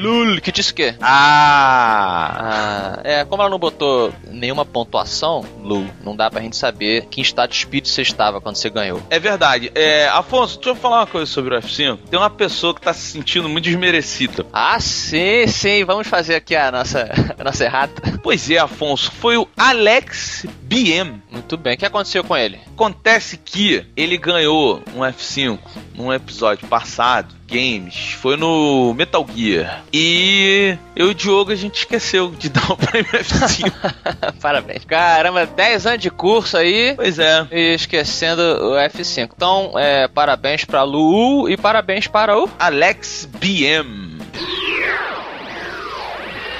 [0.00, 0.94] Lul, que disse o quê?
[1.00, 2.30] Ah.
[2.38, 7.20] Ah, é, como ela não botou nenhuma pontuação, Lu, não dá pra gente saber que
[7.20, 9.02] estado de espírito você estava quando você ganhou.
[9.10, 9.72] É verdade.
[9.74, 11.98] É, Afonso, deixa eu falar uma coisa sobre o F5.
[12.08, 14.46] Tem uma pessoa que tá se sentindo muito desmerecida.
[14.52, 17.08] Ah, sim, sim, vamos fazer aqui a nossa,
[17.38, 18.18] a nossa errata.
[18.22, 21.22] Pois é, Afonso, foi o Alex BM.
[21.30, 22.58] Muito bem, o que aconteceu com ele?
[22.74, 25.58] Acontece que ele ganhou um F5
[25.94, 29.84] num episódio passado, games, foi no Metal Gear.
[29.92, 33.72] E eu e o Diogo a gente esqueceu de dar o prêmio F5.
[34.40, 34.84] Parabéns.
[34.84, 36.94] Caramba, 10 anos de curso aí.
[36.96, 37.46] pois é.
[37.50, 39.30] E esquecendo o F5.
[39.34, 44.18] Então, é, parabéns pra Lu e parabéns para o Alex BM.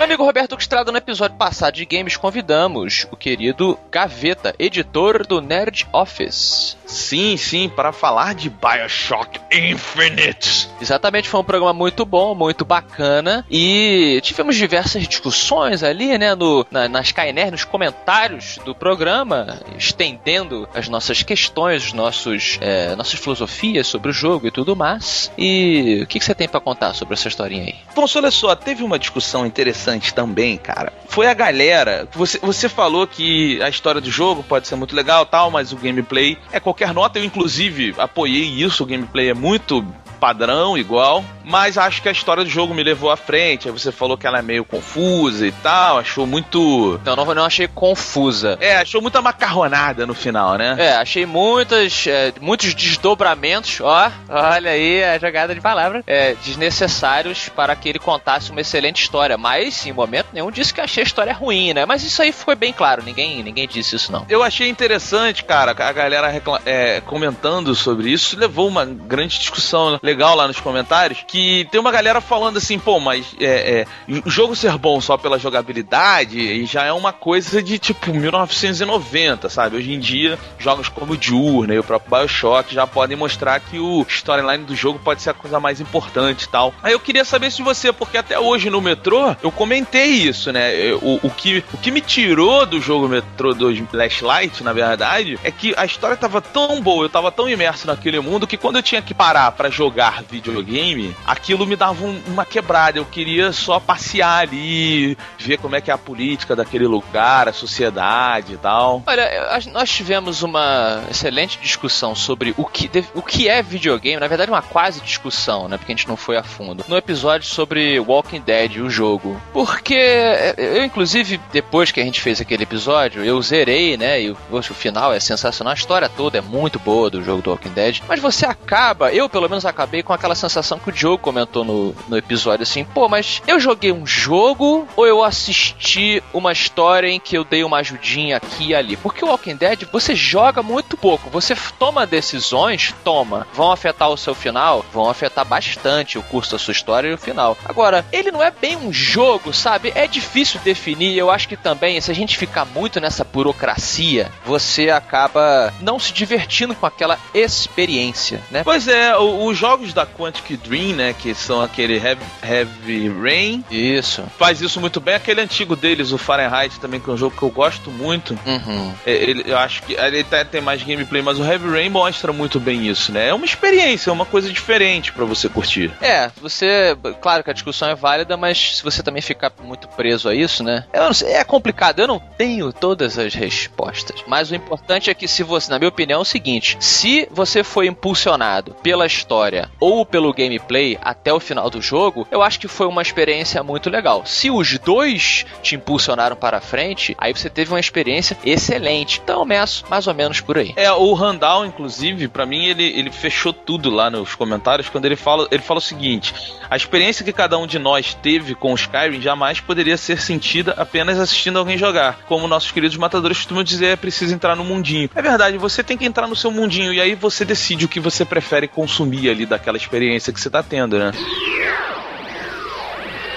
[0.01, 5.43] Meu amigo Roberto Estrada, no episódio passado de games, convidamos o querido Gaveta, editor do
[5.43, 6.75] Nerd Office.
[6.87, 10.71] Sim, sim, para falar de Bioshock Infinite.
[10.81, 13.45] Exatamente, foi um programa muito bom, muito bacana.
[13.51, 20.67] E tivemos diversas discussões ali, né, no, na, na Skyner, nos comentários do programa, estendendo
[20.75, 25.31] as nossas questões, os nossos, é, nossas filosofias sobre o jogo e tudo mais.
[25.37, 27.75] E o que, que você tem pra contar sobre essa historinha aí?
[27.91, 30.93] Afonso, olha só, teve uma discussão interessante também, cara.
[31.09, 32.09] Foi a galera.
[32.13, 35.77] Você, você falou que a história do jogo pode ser muito legal tal, mas o
[35.77, 37.19] gameplay é qualquer nota.
[37.19, 38.83] Eu, inclusive, apoiei isso.
[38.85, 39.85] O gameplay é muito
[40.21, 41.25] padrão, igual.
[41.45, 43.67] mas acho que a história do jogo me levou à frente.
[43.67, 47.01] Aí você falou que ela é meio confusa e tal, achou muito.
[47.05, 48.57] Não, não, não achei confusa.
[48.61, 50.77] É, achou muita macarronada no final, né?
[50.79, 57.49] É, achei muitas, é, muitos desdobramentos, ó, olha aí a jogada de palavra, é, desnecessários
[57.49, 59.37] para que ele contasse uma excelente história.
[59.39, 61.87] Mas, em momento nenhum, disse que achei a história ruim, né?
[61.87, 64.27] Mas isso aí foi bem claro, ninguém, ninguém disse isso não.
[64.29, 66.31] Eu achei interessante, cara, a galera
[66.65, 71.93] é, comentando sobre isso, levou uma grande discussão legal lá nos comentários, que tem uma
[71.93, 76.67] galera falando assim, pô, mas é, é, o jogo ser bom só pela jogabilidade e
[76.67, 79.77] já é uma coisa de tipo 1990, sabe?
[79.77, 84.05] Hoje em dia, jogos como o Journey, o próprio Bioshock já podem mostrar que o
[84.09, 86.75] storyline do jogo pode ser a coisa mais importante e tal.
[86.83, 90.71] Aí eu queria saber se você, porque até hoje no metrô eu comentei isso, né?
[91.03, 95.51] O, o, que, o que me tirou do jogo Metrô 2 Flashlight, na verdade, é
[95.51, 98.83] que a história tava tão boa, eu tava tão imerso naquele mundo que quando eu
[98.83, 102.99] tinha que parar pra jogar videogame, aquilo me dava um- uma quebrada.
[102.99, 107.53] Eu queria só passear ali, ver como é que é a política daquele lugar, a
[107.53, 109.03] sociedade e tal.
[109.07, 109.29] Olha,
[109.73, 114.63] nós tivemos uma excelente discussão sobre o que, o que é videogame, na verdade uma
[114.63, 118.77] quase discussão, né, porque a gente não foi a fundo, no episódio sobre Walking Dead,
[118.77, 119.41] o jogo.
[119.53, 124.35] Porque é, eu, inclusive, depois que a gente fez aquele episódio, eu zerei, né, e
[124.49, 127.71] poxa, o final é sensacional, a história toda é muito boa do jogo do Walking
[127.71, 131.65] Dead, mas você acaba, eu pelo menos acabei com aquela sensação que o Diogo comentou
[131.65, 137.09] no, no episódio, assim, pô, mas eu joguei um jogo ou eu assisti uma história
[137.09, 138.97] em que eu dei uma ajudinha aqui e ali?
[138.97, 144.17] Porque o Walking Dead, você joga muito pouco, você toma decisões, toma, vão afetar o
[144.17, 147.57] seu final, vão afetar bastante o curso da sua história e o final.
[147.65, 149.93] Agora, ele não é bem um jogo, sabe?
[149.95, 154.91] É difícil definir, eu acho que também, se a gente ficar muito nessa burocracia, você
[154.91, 158.63] acaba não se divertindo com aquela experiência, né?
[158.63, 164.23] Pois é, os jogos da Quantic Dream, né, que são aquele Heavy, Heavy Rain, Isso.
[164.39, 165.15] faz isso muito bem.
[165.15, 168.39] Aquele antigo deles, o Fahrenheit, também, que é um jogo que eu gosto muito.
[168.47, 168.93] Uhum.
[169.07, 172.33] É, ele- eu acho que ele até tem mais gameplay, mas o Heavy Rain mostra
[172.33, 173.29] muito bem isso, né?
[173.29, 175.91] É uma experiência, é uma coisa diferente pra você curtir.
[176.01, 176.97] É, você.
[177.21, 180.63] Claro que a discussão é válida, mas se você também ficar muito preso a isso,
[180.63, 180.85] né?
[180.93, 184.23] Eu não sei, é complicado, eu não tenho todas as respostas.
[184.27, 187.63] Mas o importante é que, se você, na minha opinião, é o seguinte: se você
[187.65, 192.69] foi impulsionado pela história ou pelo gameplay até o final do jogo, eu acho que
[192.69, 194.23] foi uma experiência muito legal.
[194.27, 199.21] Se os dois te impulsionaram para frente, aí você teve uma experiência excelente.
[199.23, 200.73] Então eu meço mais ou menos por aí.
[200.77, 205.17] É, o Randall, inclusive, pra mim, ele, ele fechou tudo lá nos comentários quando ele
[205.17, 206.35] fala, ele fala o seguinte:
[206.69, 210.75] a experiência que cada um de nós teve com o Skyrim jamais poderia ser sentida
[210.77, 212.21] apenas assistindo alguém jogar.
[212.27, 215.11] Como nossos queridos matadores costumam dizer, é preciso entrar no mundinho.
[215.15, 218.01] É verdade, você tem que entrar no seu mundinho e aí você decide o que
[218.01, 221.13] você prefere consumir ali daquela experiência que você tá tendo, né?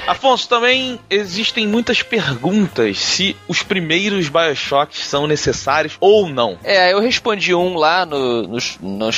[0.05, 6.57] Afonso, também existem muitas perguntas se os primeiros Bioshocks são necessários ou não.
[6.63, 9.11] É, eu respondi um lá no, no, no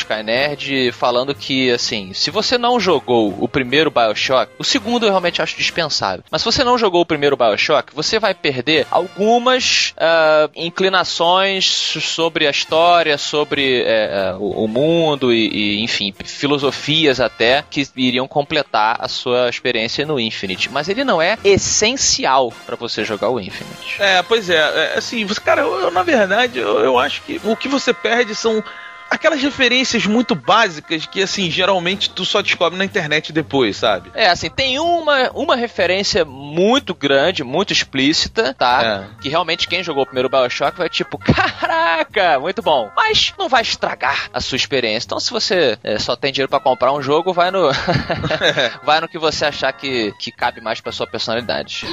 [0.94, 5.58] falando que, assim, se você não jogou o primeiro Bioshock, o segundo eu realmente acho
[5.58, 6.24] dispensável.
[6.30, 12.48] Mas se você não jogou o primeiro Bioshock, você vai perder algumas ah, inclinações sobre
[12.48, 18.98] a história, sobre é, o, o mundo e, e, enfim, filosofias até que iriam completar
[19.00, 20.70] a sua experiência no Infinite.
[20.76, 23.96] Mas ele não é essencial para você jogar o Infinite.
[23.98, 27.56] É, pois é, é, assim, cara, eu, eu, na verdade, eu, eu acho que o
[27.56, 28.62] que você perde são
[29.10, 34.12] aquelas referências muito básicas que, assim, geralmente tu só descobre na internet depois, sabe?
[34.14, 39.08] É, assim, tem uma, uma referência muito grande, muito explícita, tá?
[39.18, 39.22] É.
[39.22, 42.90] Que realmente quem jogou o primeiro Bioshock vai tipo, caraca, muito bom.
[42.96, 45.08] Mas não vai estragar a sua experiência.
[45.08, 47.70] Então, se você é, só tem dinheiro pra comprar um jogo, vai no.
[48.84, 51.86] vai no que você achar que, que cabe mais pra sua personalidade.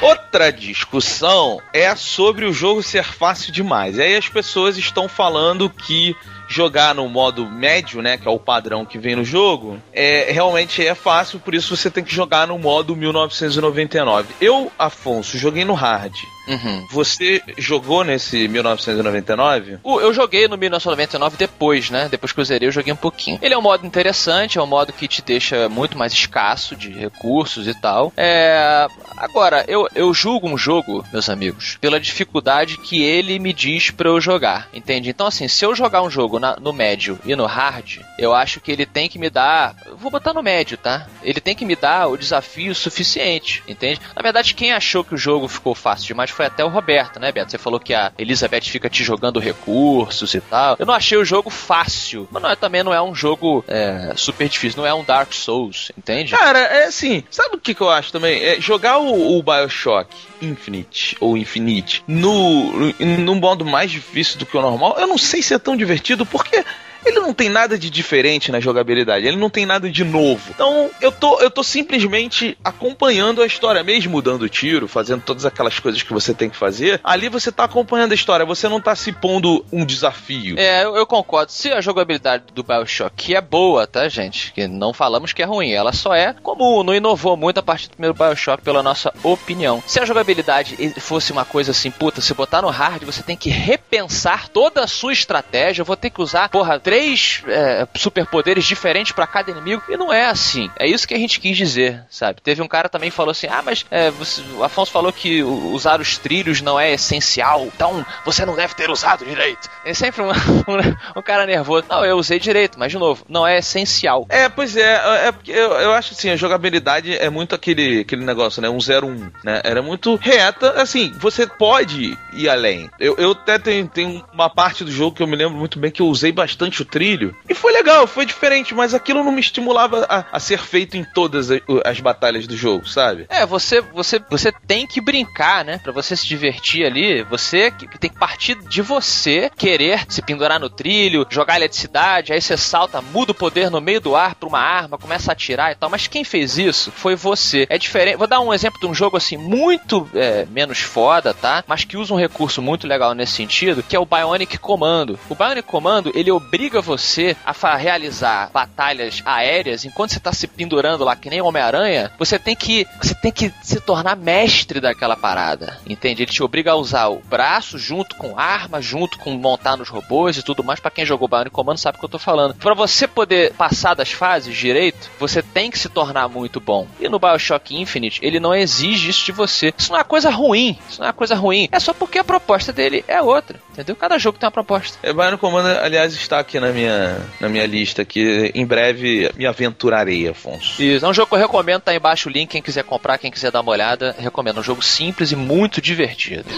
[0.00, 3.96] Outra discussão é sobre o jogo ser fácil demais.
[3.96, 6.14] E aí as pessoas estão falando que
[6.48, 10.84] jogar no modo médio, né, que é o padrão que vem no jogo, é realmente
[10.84, 14.34] é fácil, por isso você tem que jogar no modo 1999.
[14.40, 16.14] Eu, Afonso, joguei no hard.
[16.48, 16.86] Uhum.
[16.90, 19.78] Você jogou nesse 1999?
[19.82, 22.08] O- Eu joguei no 1999 depois, né?
[22.10, 23.38] Depois que eu zerei, eu joguei um pouquinho.
[23.42, 26.90] Ele é um modo interessante, é um modo que te deixa muito mais escasso de
[26.90, 28.12] recursos e tal.
[28.16, 28.86] É...
[29.16, 34.08] Agora, eu, eu julgo um jogo, meus amigos, pela dificuldade que ele me diz pra
[34.08, 35.10] eu jogar, entende?
[35.10, 38.60] Então, assim, se eu jogar um jogo na- no médio e no hard, eu acho
[38.60, 39.74] que ele tem que me dar.
[39.96, 41.06] Vou botar no médio, tá?
[41.22, 44.00] Ele tem que me dar o desafio suficiente, entende?
[44.14, 47.32] Na verdade, quem achou que o jogo ficou fácil demais foi até o Roberto, né,
[47.32, 47.50] Beto?
[47.50, 50.76] Você falou que a Elizabeth fica te jogando recursos e tal.
[50.78, 54.12] Eu não achei o jogo fácil, mas não é- também não é um jogo é,
[54.14, 56.30] super difícil, não é um Dark Souls, entende?
[56.36, 58.40] Cara, é assim, sabe o que, que eu acho também?
[58.40, 64.56] É jogar o, o Bioshock Infinite ou Infinite no, no modo mais difícil do que
[64.56, 66.64] o normal, eu não sei se é tão divertido porque.
[67.04, 70.50] Ele não tem nada de diferente na jogabilidade, ele não tem nada de novo.
[70.50, 75.78] Então, eu tô, eu tô simplesmente acompanhando a história, mesmo dando tiro, fazendo todas aquelas
[75.78, 77.00] coisas que você tem que fazer.
[77.02, 80.58] Ali você tá acompanhando a história, você não tá se pondo um desafio.
[80.58, 81.52] É, eu, eu concordo.
[81.52, 84.52] Se a jogabilidade do Bioshock, é boa, tá, gente?
[84.52, 87.88] Que não falamos que é ruim, ela só é comum, não inovou muito a partir
[87.88, 89.82] do primeiro Bioshock, pela nossa opinião.
[89.86, 93.50] Se a jogabilidade fosse uma coisa assim, puta, se botar no hard, você tem que
[93.50, 99.12] repensar toda a sua estratégia, eu vou ter que usar, porra, três é, superpoderes diferentes
[99.12, 100.70] pra cada inimigo, e não é assim.
[100.78, 102.40] É isso que a gente quis dizer, sabe?
[102.40, 105.42] Teve um cara também que falou assim, ah, mas é, você- o Afonso falou que
[105.42, 109.68] usar os trilhos não é essencial, então você não deve ter usado direito.
[109.84, 110.28] É sempre um,
[110.66, 111.84] um, um cara nervoso.
[111.90, 114.24] Não, eu usei direito, mas de novo, não é essencial.
[114.30, 118.24] É, pois é, é porque eu, eu acho assim, a jogabilidade é muito aquele, aquele
[118.24, 118.70] negócio, né?
[118.70, 119.60] Um 0-1, né?
[119.62, 122.88] Era muito reta, assim, você pode ir além.
[122.98, 125.90] Eu, eu até tenho, tenho uma parte do jogo que eu me lembro muito bem
[125.90, 127.34] que eu usei bastante o trilho.
[127.48, 131.04] E foi legal, foi diferente, mas aquilo não me estimulava a, a ser feito em
[131.04, 133.26] todas as, as batalhas do jogo, sabe?
[133.28, 135.78] É, você, você, você tem que brincar, né?
[135.82, 140.58] Pra você se divertir ali, você que- tem que partir de você querer se pendurar
[140.60, 144.48] no trilho, jogar eletricidade, aí você salta, muda o poder no meio do ar pra
[144.48, 145.88] uma arma, começa a atirar e tal.
[145.90, 147.66] Mas quem fez isso foi você.
[147.70, 148.16] É diferente.
[148.16, 151.64] Vou dar um exemplo de um jogo assim, muito é, menos foda, tá?
[151.66, 155.18] Mas que usa um recurso muito legal nesse sentido, que é o Bionic Commando.
[155.28, 161.04] O Bionic Commando, ele obriga você a realizar batalhas aéreas enquanto você tá se pendurando
[161.04, 165.78] lá que nem Homem-Aranha, você tem que você tem que se tornar mestre daquela parada.
[165.86, 166.22] Entende?
[166.22, 170.36] Ele te obriga a usar o braço junto com arma, junto com montar nos robôs
[170.36, 170.80] e tudo mais.
[170.80, 172.54] Pra quem jogou Bionic Commando sabe o que eu tô falando.
[172.54, 176.86] Pra você poder passar das fases direito, você tem que se tornar muito bom.
[177.00, 179.72] E no BioShock Infinite, ele não exige isso de você.
[179.76, 180.78] Isso não é coisa ruim.
[180.88, 181.68] Isso não é coisa ruim.
[181.70, 183.60] É só porque a proposta dele é outra.
[183.72, 183.94] Entendeu?
[183.96, 184.98] Cada jogo tem uma proposta.
[185.02, 189.46] É, Bionic Commando, aliás, está aqui na minha, na minha lista, que em breve me
[189.46, 190.82] aventurarei, Afonso.
[190.82, 193.18] Isso, é um jogo que eu recomendo, tá aí embaixo o link, quem quiser comprar,
[193.18, 194.58] quem quiser dar uma olhada, recomendo.
[194.58, 196.48] É um jogo simples e muito divertido.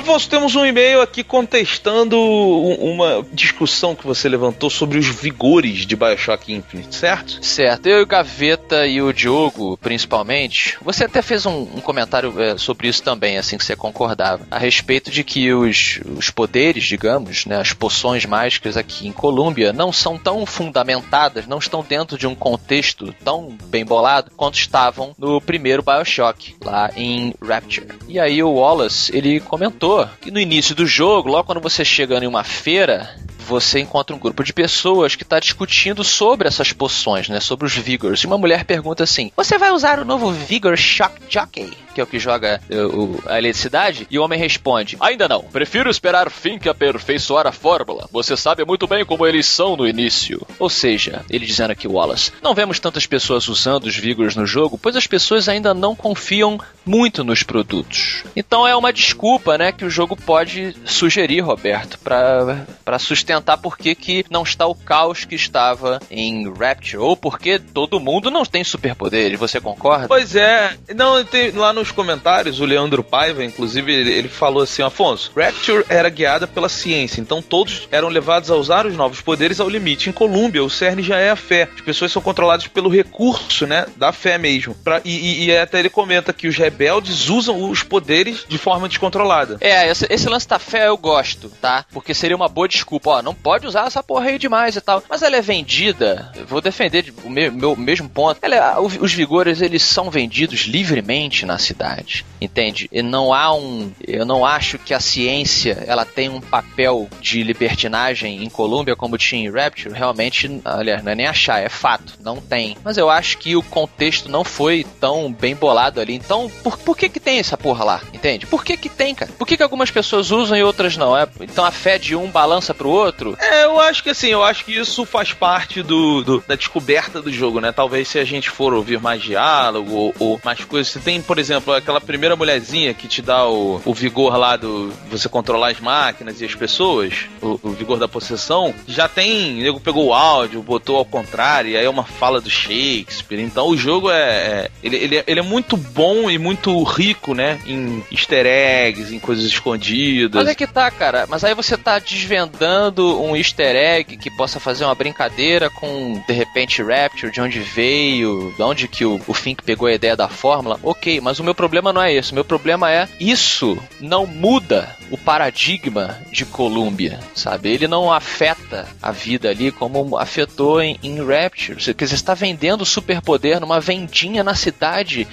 [0.00, 5.84] Afonso, temos um e-mail aqui contestando um- uma discussão que você levantou sobre os vigores
[5.86, 7.44] de Bioshock Infinite, certo?
[7.44, 12.40] Certo, eu e o Gaveta e o Diogo, principalmente, você até fez um, um comentário
[12.40, 16.84] é, sobre isso também, assim que você concordava, a respeito de que os, os poderes,
[16.84, 22.16] digamos, né, as poções mágicas aqui em Colômbia não são tão fundamentadas, não estão dentro
[22.16, 27.86] de um contexto tão bem bolado quanto estavam no primeiro Bioshock, lá em Rapture.
[28.08, 29.89] E aí o Wallace, ele comentou
[30.20, 33.14] que no início do jogo, logo quando você chega em uma feira,
[33.50, 37.40] você encontra um grupo de pessoas que está discutindo sobre essas poções, né?
[37.40, 38.20] Sobre os Vigors.
[38.22, 41.70] E uma mulher pergunta assim: Você vai usar o novo Vigor Shock Jockey?
[41.92, 44.06] Que é o que joga eh, o- a eletricidade?
[44.08, 45.42] E o homem responde: Ainda não.
[45.42, 48.08] Prefiro esperar Fink aperfeiçoar a fórmula.
[48.12, 50.40] Você sabe muito bem como eles são no início.
[50.58, 54.78] Ou seja, ele dizendo aqui, Wallace: Não vemos tantas pessoas usando os Vigors no jogo,
[54.78, 58.22] pois as pessoas ainda não confiam muito nos produtos.
[58.36, 62.98] Então é uma desculpa, né, que o jogo pode sugerir, Roberto, pra pra
[63.40, 67.98] sustentar por que que não está o caos que estava em Rapture, ou porque todo
[67.98, 70.06] mundo não tem superpoderes, você concorda?
[70.08, 74.82] Pois é, não, tem, lá nos comentários, o Leandro Paiva, inclusive, ele, ele falou assim:
[74.82, 79.58] Afonso, Rapture era guiada pela ciência, então todos eram levados a usar os novos poderes
[79.60, 80.10] ao limite.
[80.10, 81.68] Em Colômbia, o cerne já é a fé.
[81.74, 84.74] As pessoas são controladas pelo recurso, né, da fé mesmo.
[84.74, 88.88] Pra- e, e- e até ele comenta que os rebeldes usam os poderes de forma
[88.88, 89.56] descontrolada.
[89.60, 91.84] É, esse, esse lance da fé eu gosto, tá?
[91.92, 95.02] Porque seria uma boa desculpa, ó, não pode usar essa porra aí demais e tal.
[95.08, 98.38] Mas ela é vendida, vou defender de- o meu, meu mesmo ponto.
[98.42, 102.88] Ela é- os vigores, eles são vendidos livremente na cidade, entende?
[102.92, 107.42] E não há um, eu não acho que a ciência, ela tem um papel de
[107.42, 112.14] libertinagem em Colômbia como tinha em Rapture, realmente, aliás, não é nem achar, é fato,
[112.20, 112.76] não tem.
[112.84, 116.14] Mas eu acho que o contexto não foi tão bem bolado ali.
[116.14, 118.00] Então, por, por que que tem essa porra lá?
[118.12, 118.46] Entende?
[118.46, 119.30] Por que que tem, cara?
[119.38, 121.16] Por que que algumas pessoas usam e outras não?
[121.16, 123.36] É, então a fé de um balança pro outro?
[123.40, 127.20] É, eu acho que assim, eu acho que isso faz parte do, do- da descoberta
[127.22, 127.72] do jogo, né?
[127.72, 130.92] Talvez se a gente for ouvir mais diálogo ou, ou mais coisas.
[130.92, 134.92] Você tem, por exemplo, aquela primeira mulherzinha que te dá o, o vigor lá do
[135.10, 138.74] você controlar as máquinas e as pessoas, o, o vigor da possessão.
[138.86, 142.40] Já tem, o nego pegou o áudio, botou ao contrário, e aí é uma fala
[142.40, 143.40] do Shakespeare.
[143.40, 144.68] Então o jogo é.
[144.82, 147.58] é- ele, ele, é- ele é muito bom e muito rico, né?
[147.66, 150.42] Em easter eggs, em coisas escondidas.
[150.44, 151.26] Mas é que tá, cara.
[151.28, 156.32] Mas aí você tá desvendando um easter egg que possa fazer uma brincadeira com, de
[156.32, 160.28] repente, Rapture, de onde veio, de onde que o, o Fink pegou a ideia da
[160.28, 160.78] fórmula.
[160.82, 162.32] Ok, mas o meu problema não é esse.
[162.32, 167.70] O meu problema é isso não muda o paradigma de Columbia, sabe?
[167.70, 171.94] Ele não afeta a vida ali como afetou em, em Rapture.
[171.94, 174.79] Quer dizer, você tá vendendo superpoder numa vendinha na cidade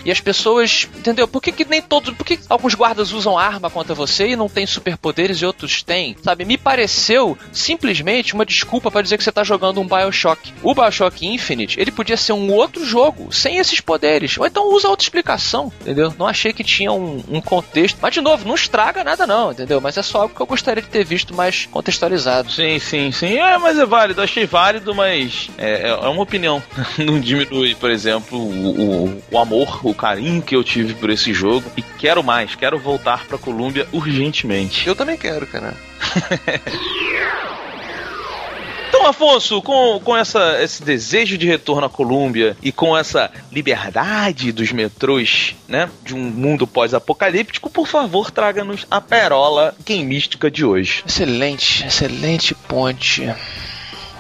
[0.06, 1.28] e as pessoas, entendeu?
[1.28, 4.50] Por que, que nem todos, por que alguns guardas usam arma contra você e não
[4.50, 6.16] tem superpoderes e outros têm?
[6.22, 6.46] Sabe?
[6.46, 10.54] Me pareceu simplesmente uma desculpa para dizer que você tá jogando um BioShock.
[10.62, 14.38] O BioShock Infinite, ele podia ser um outro jogo sem esses poderes.
[14.38, 16.14] Ou então usa outra explicação, entendeu?
[16.18, 17.98] Não achei que tinha um, um contexto.
[18.02, 19.80] Mas de novo, não estraga nada não, entendeu?
[19.80, 22.52] Mas é só algo que eu gostaria de ter visto mais contextualizado.
[22.52, 23.38] Sim, sim, sim.
[23.38, 24.22] É, mas é válido.
[24.22, 26.62] Achei válido, mas é, é uma opinião.
[26.98, 31.34] Não diminui, por exemplo, o, o, o amor, o carinho que eu tive por esse
[31.34, 31.70] jogo.
[31.76, 32.56] E quero mais.
[32.56, 34.88] Quero voltar pra Colômbia urgentemente.
[34.88, 35.74] Eu também quero, cara.
[38.90, 44.52] Então, Afonso, com, com essa, esse desejo de retorno à Colômbia e com essa liberdade
[44.52, 51.04] dos metrôs, né, de um mundo pós-apocalíptico, por favor, traga-nos a perola gameística de hoje.
[51.06, 53.30] Excelente, excelente ponte.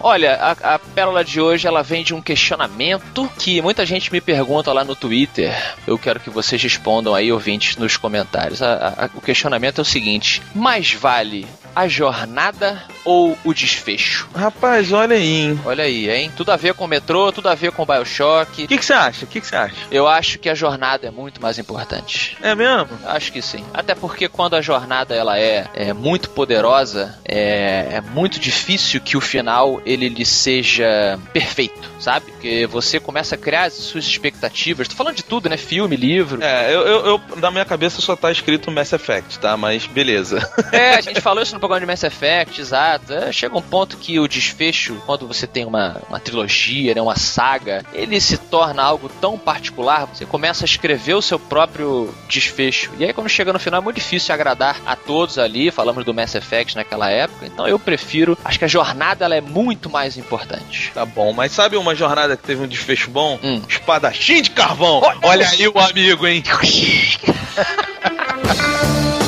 [0.07, 4.21] Olha, a, a pérola de hoje ela vem de um questionamento que muita gente me
[4.21, 5.53] pergunta lá no Twitter.
[5.85, 8.61] Eu quero que vocês respondam aí, ouvintes, nos comentários.
[8.61, 11.45] A- a- o questionamento é o seguinte: mais vale
[11.77, 14.27] a jornada ou o desfecho?
[14.35, 15.59] Rapaz, olha aí, hein?
[15.63, 16.31] Olha aí, hein?
[16.35, 18.63] Tudo a ver com o metrô, tudo a ver com o Bioshock.
[18.63, 19.25] O que você acha?
[19.25, 19.75] O que que você acha?
[19.91, 22.35] Eu acho que a jornada é muito mais importante.
[22.41, 22.89] É mesmo?
[23.05, 23.63] Acho que sim.
[23.73, 29.15] Até porque quando a jornada ela é, é muito poderosa, é, é muito difícil que
[29.15, 32.31] o final ele lhe seja perfeito, sabe?
[32.31, 34.87] Porque você começa a criar as suas expectativas.
[34.87, 35.57] Tô falando de tudo, né?
[35.57, 36.41] Filme, livro.
[36.41, 39.55] É, eu, eu, eu- na minha cabeça só tá escrito Mass Effect, tá?
[39.55, 40.39] Mas beleza.
[40.71, 43.13] É, a gente falou isso no programa de Mass Effect, exato.
[43.13, 47.17] É, chega um ponto que o desfecho, quando você tem uma, uma trilogia, né, uma
[47.17, 52.91] saga, ele se torna algo tão particular, você começa a escrever o seu próprio desfecho.
[52.97, 55.69] E aí, quando chega no final, é muito difícil agradar a todos ali.
[55.69, 57.45] Falamos do Mass Effect naquela época.
[57.45, 58.37] Então eu prefiro.
[58.45, 60.91] Acho que a jornada ela é muito mais importante.
[60.93, 63.37] Tá bom, mas sabe uma jornada que teve um desfecho bom?
[63.43, 63.61] Hum.
[63.67, 65.01] Espadachim de carvão!
[65.21, 66.43] Olha aí o amigo, hein?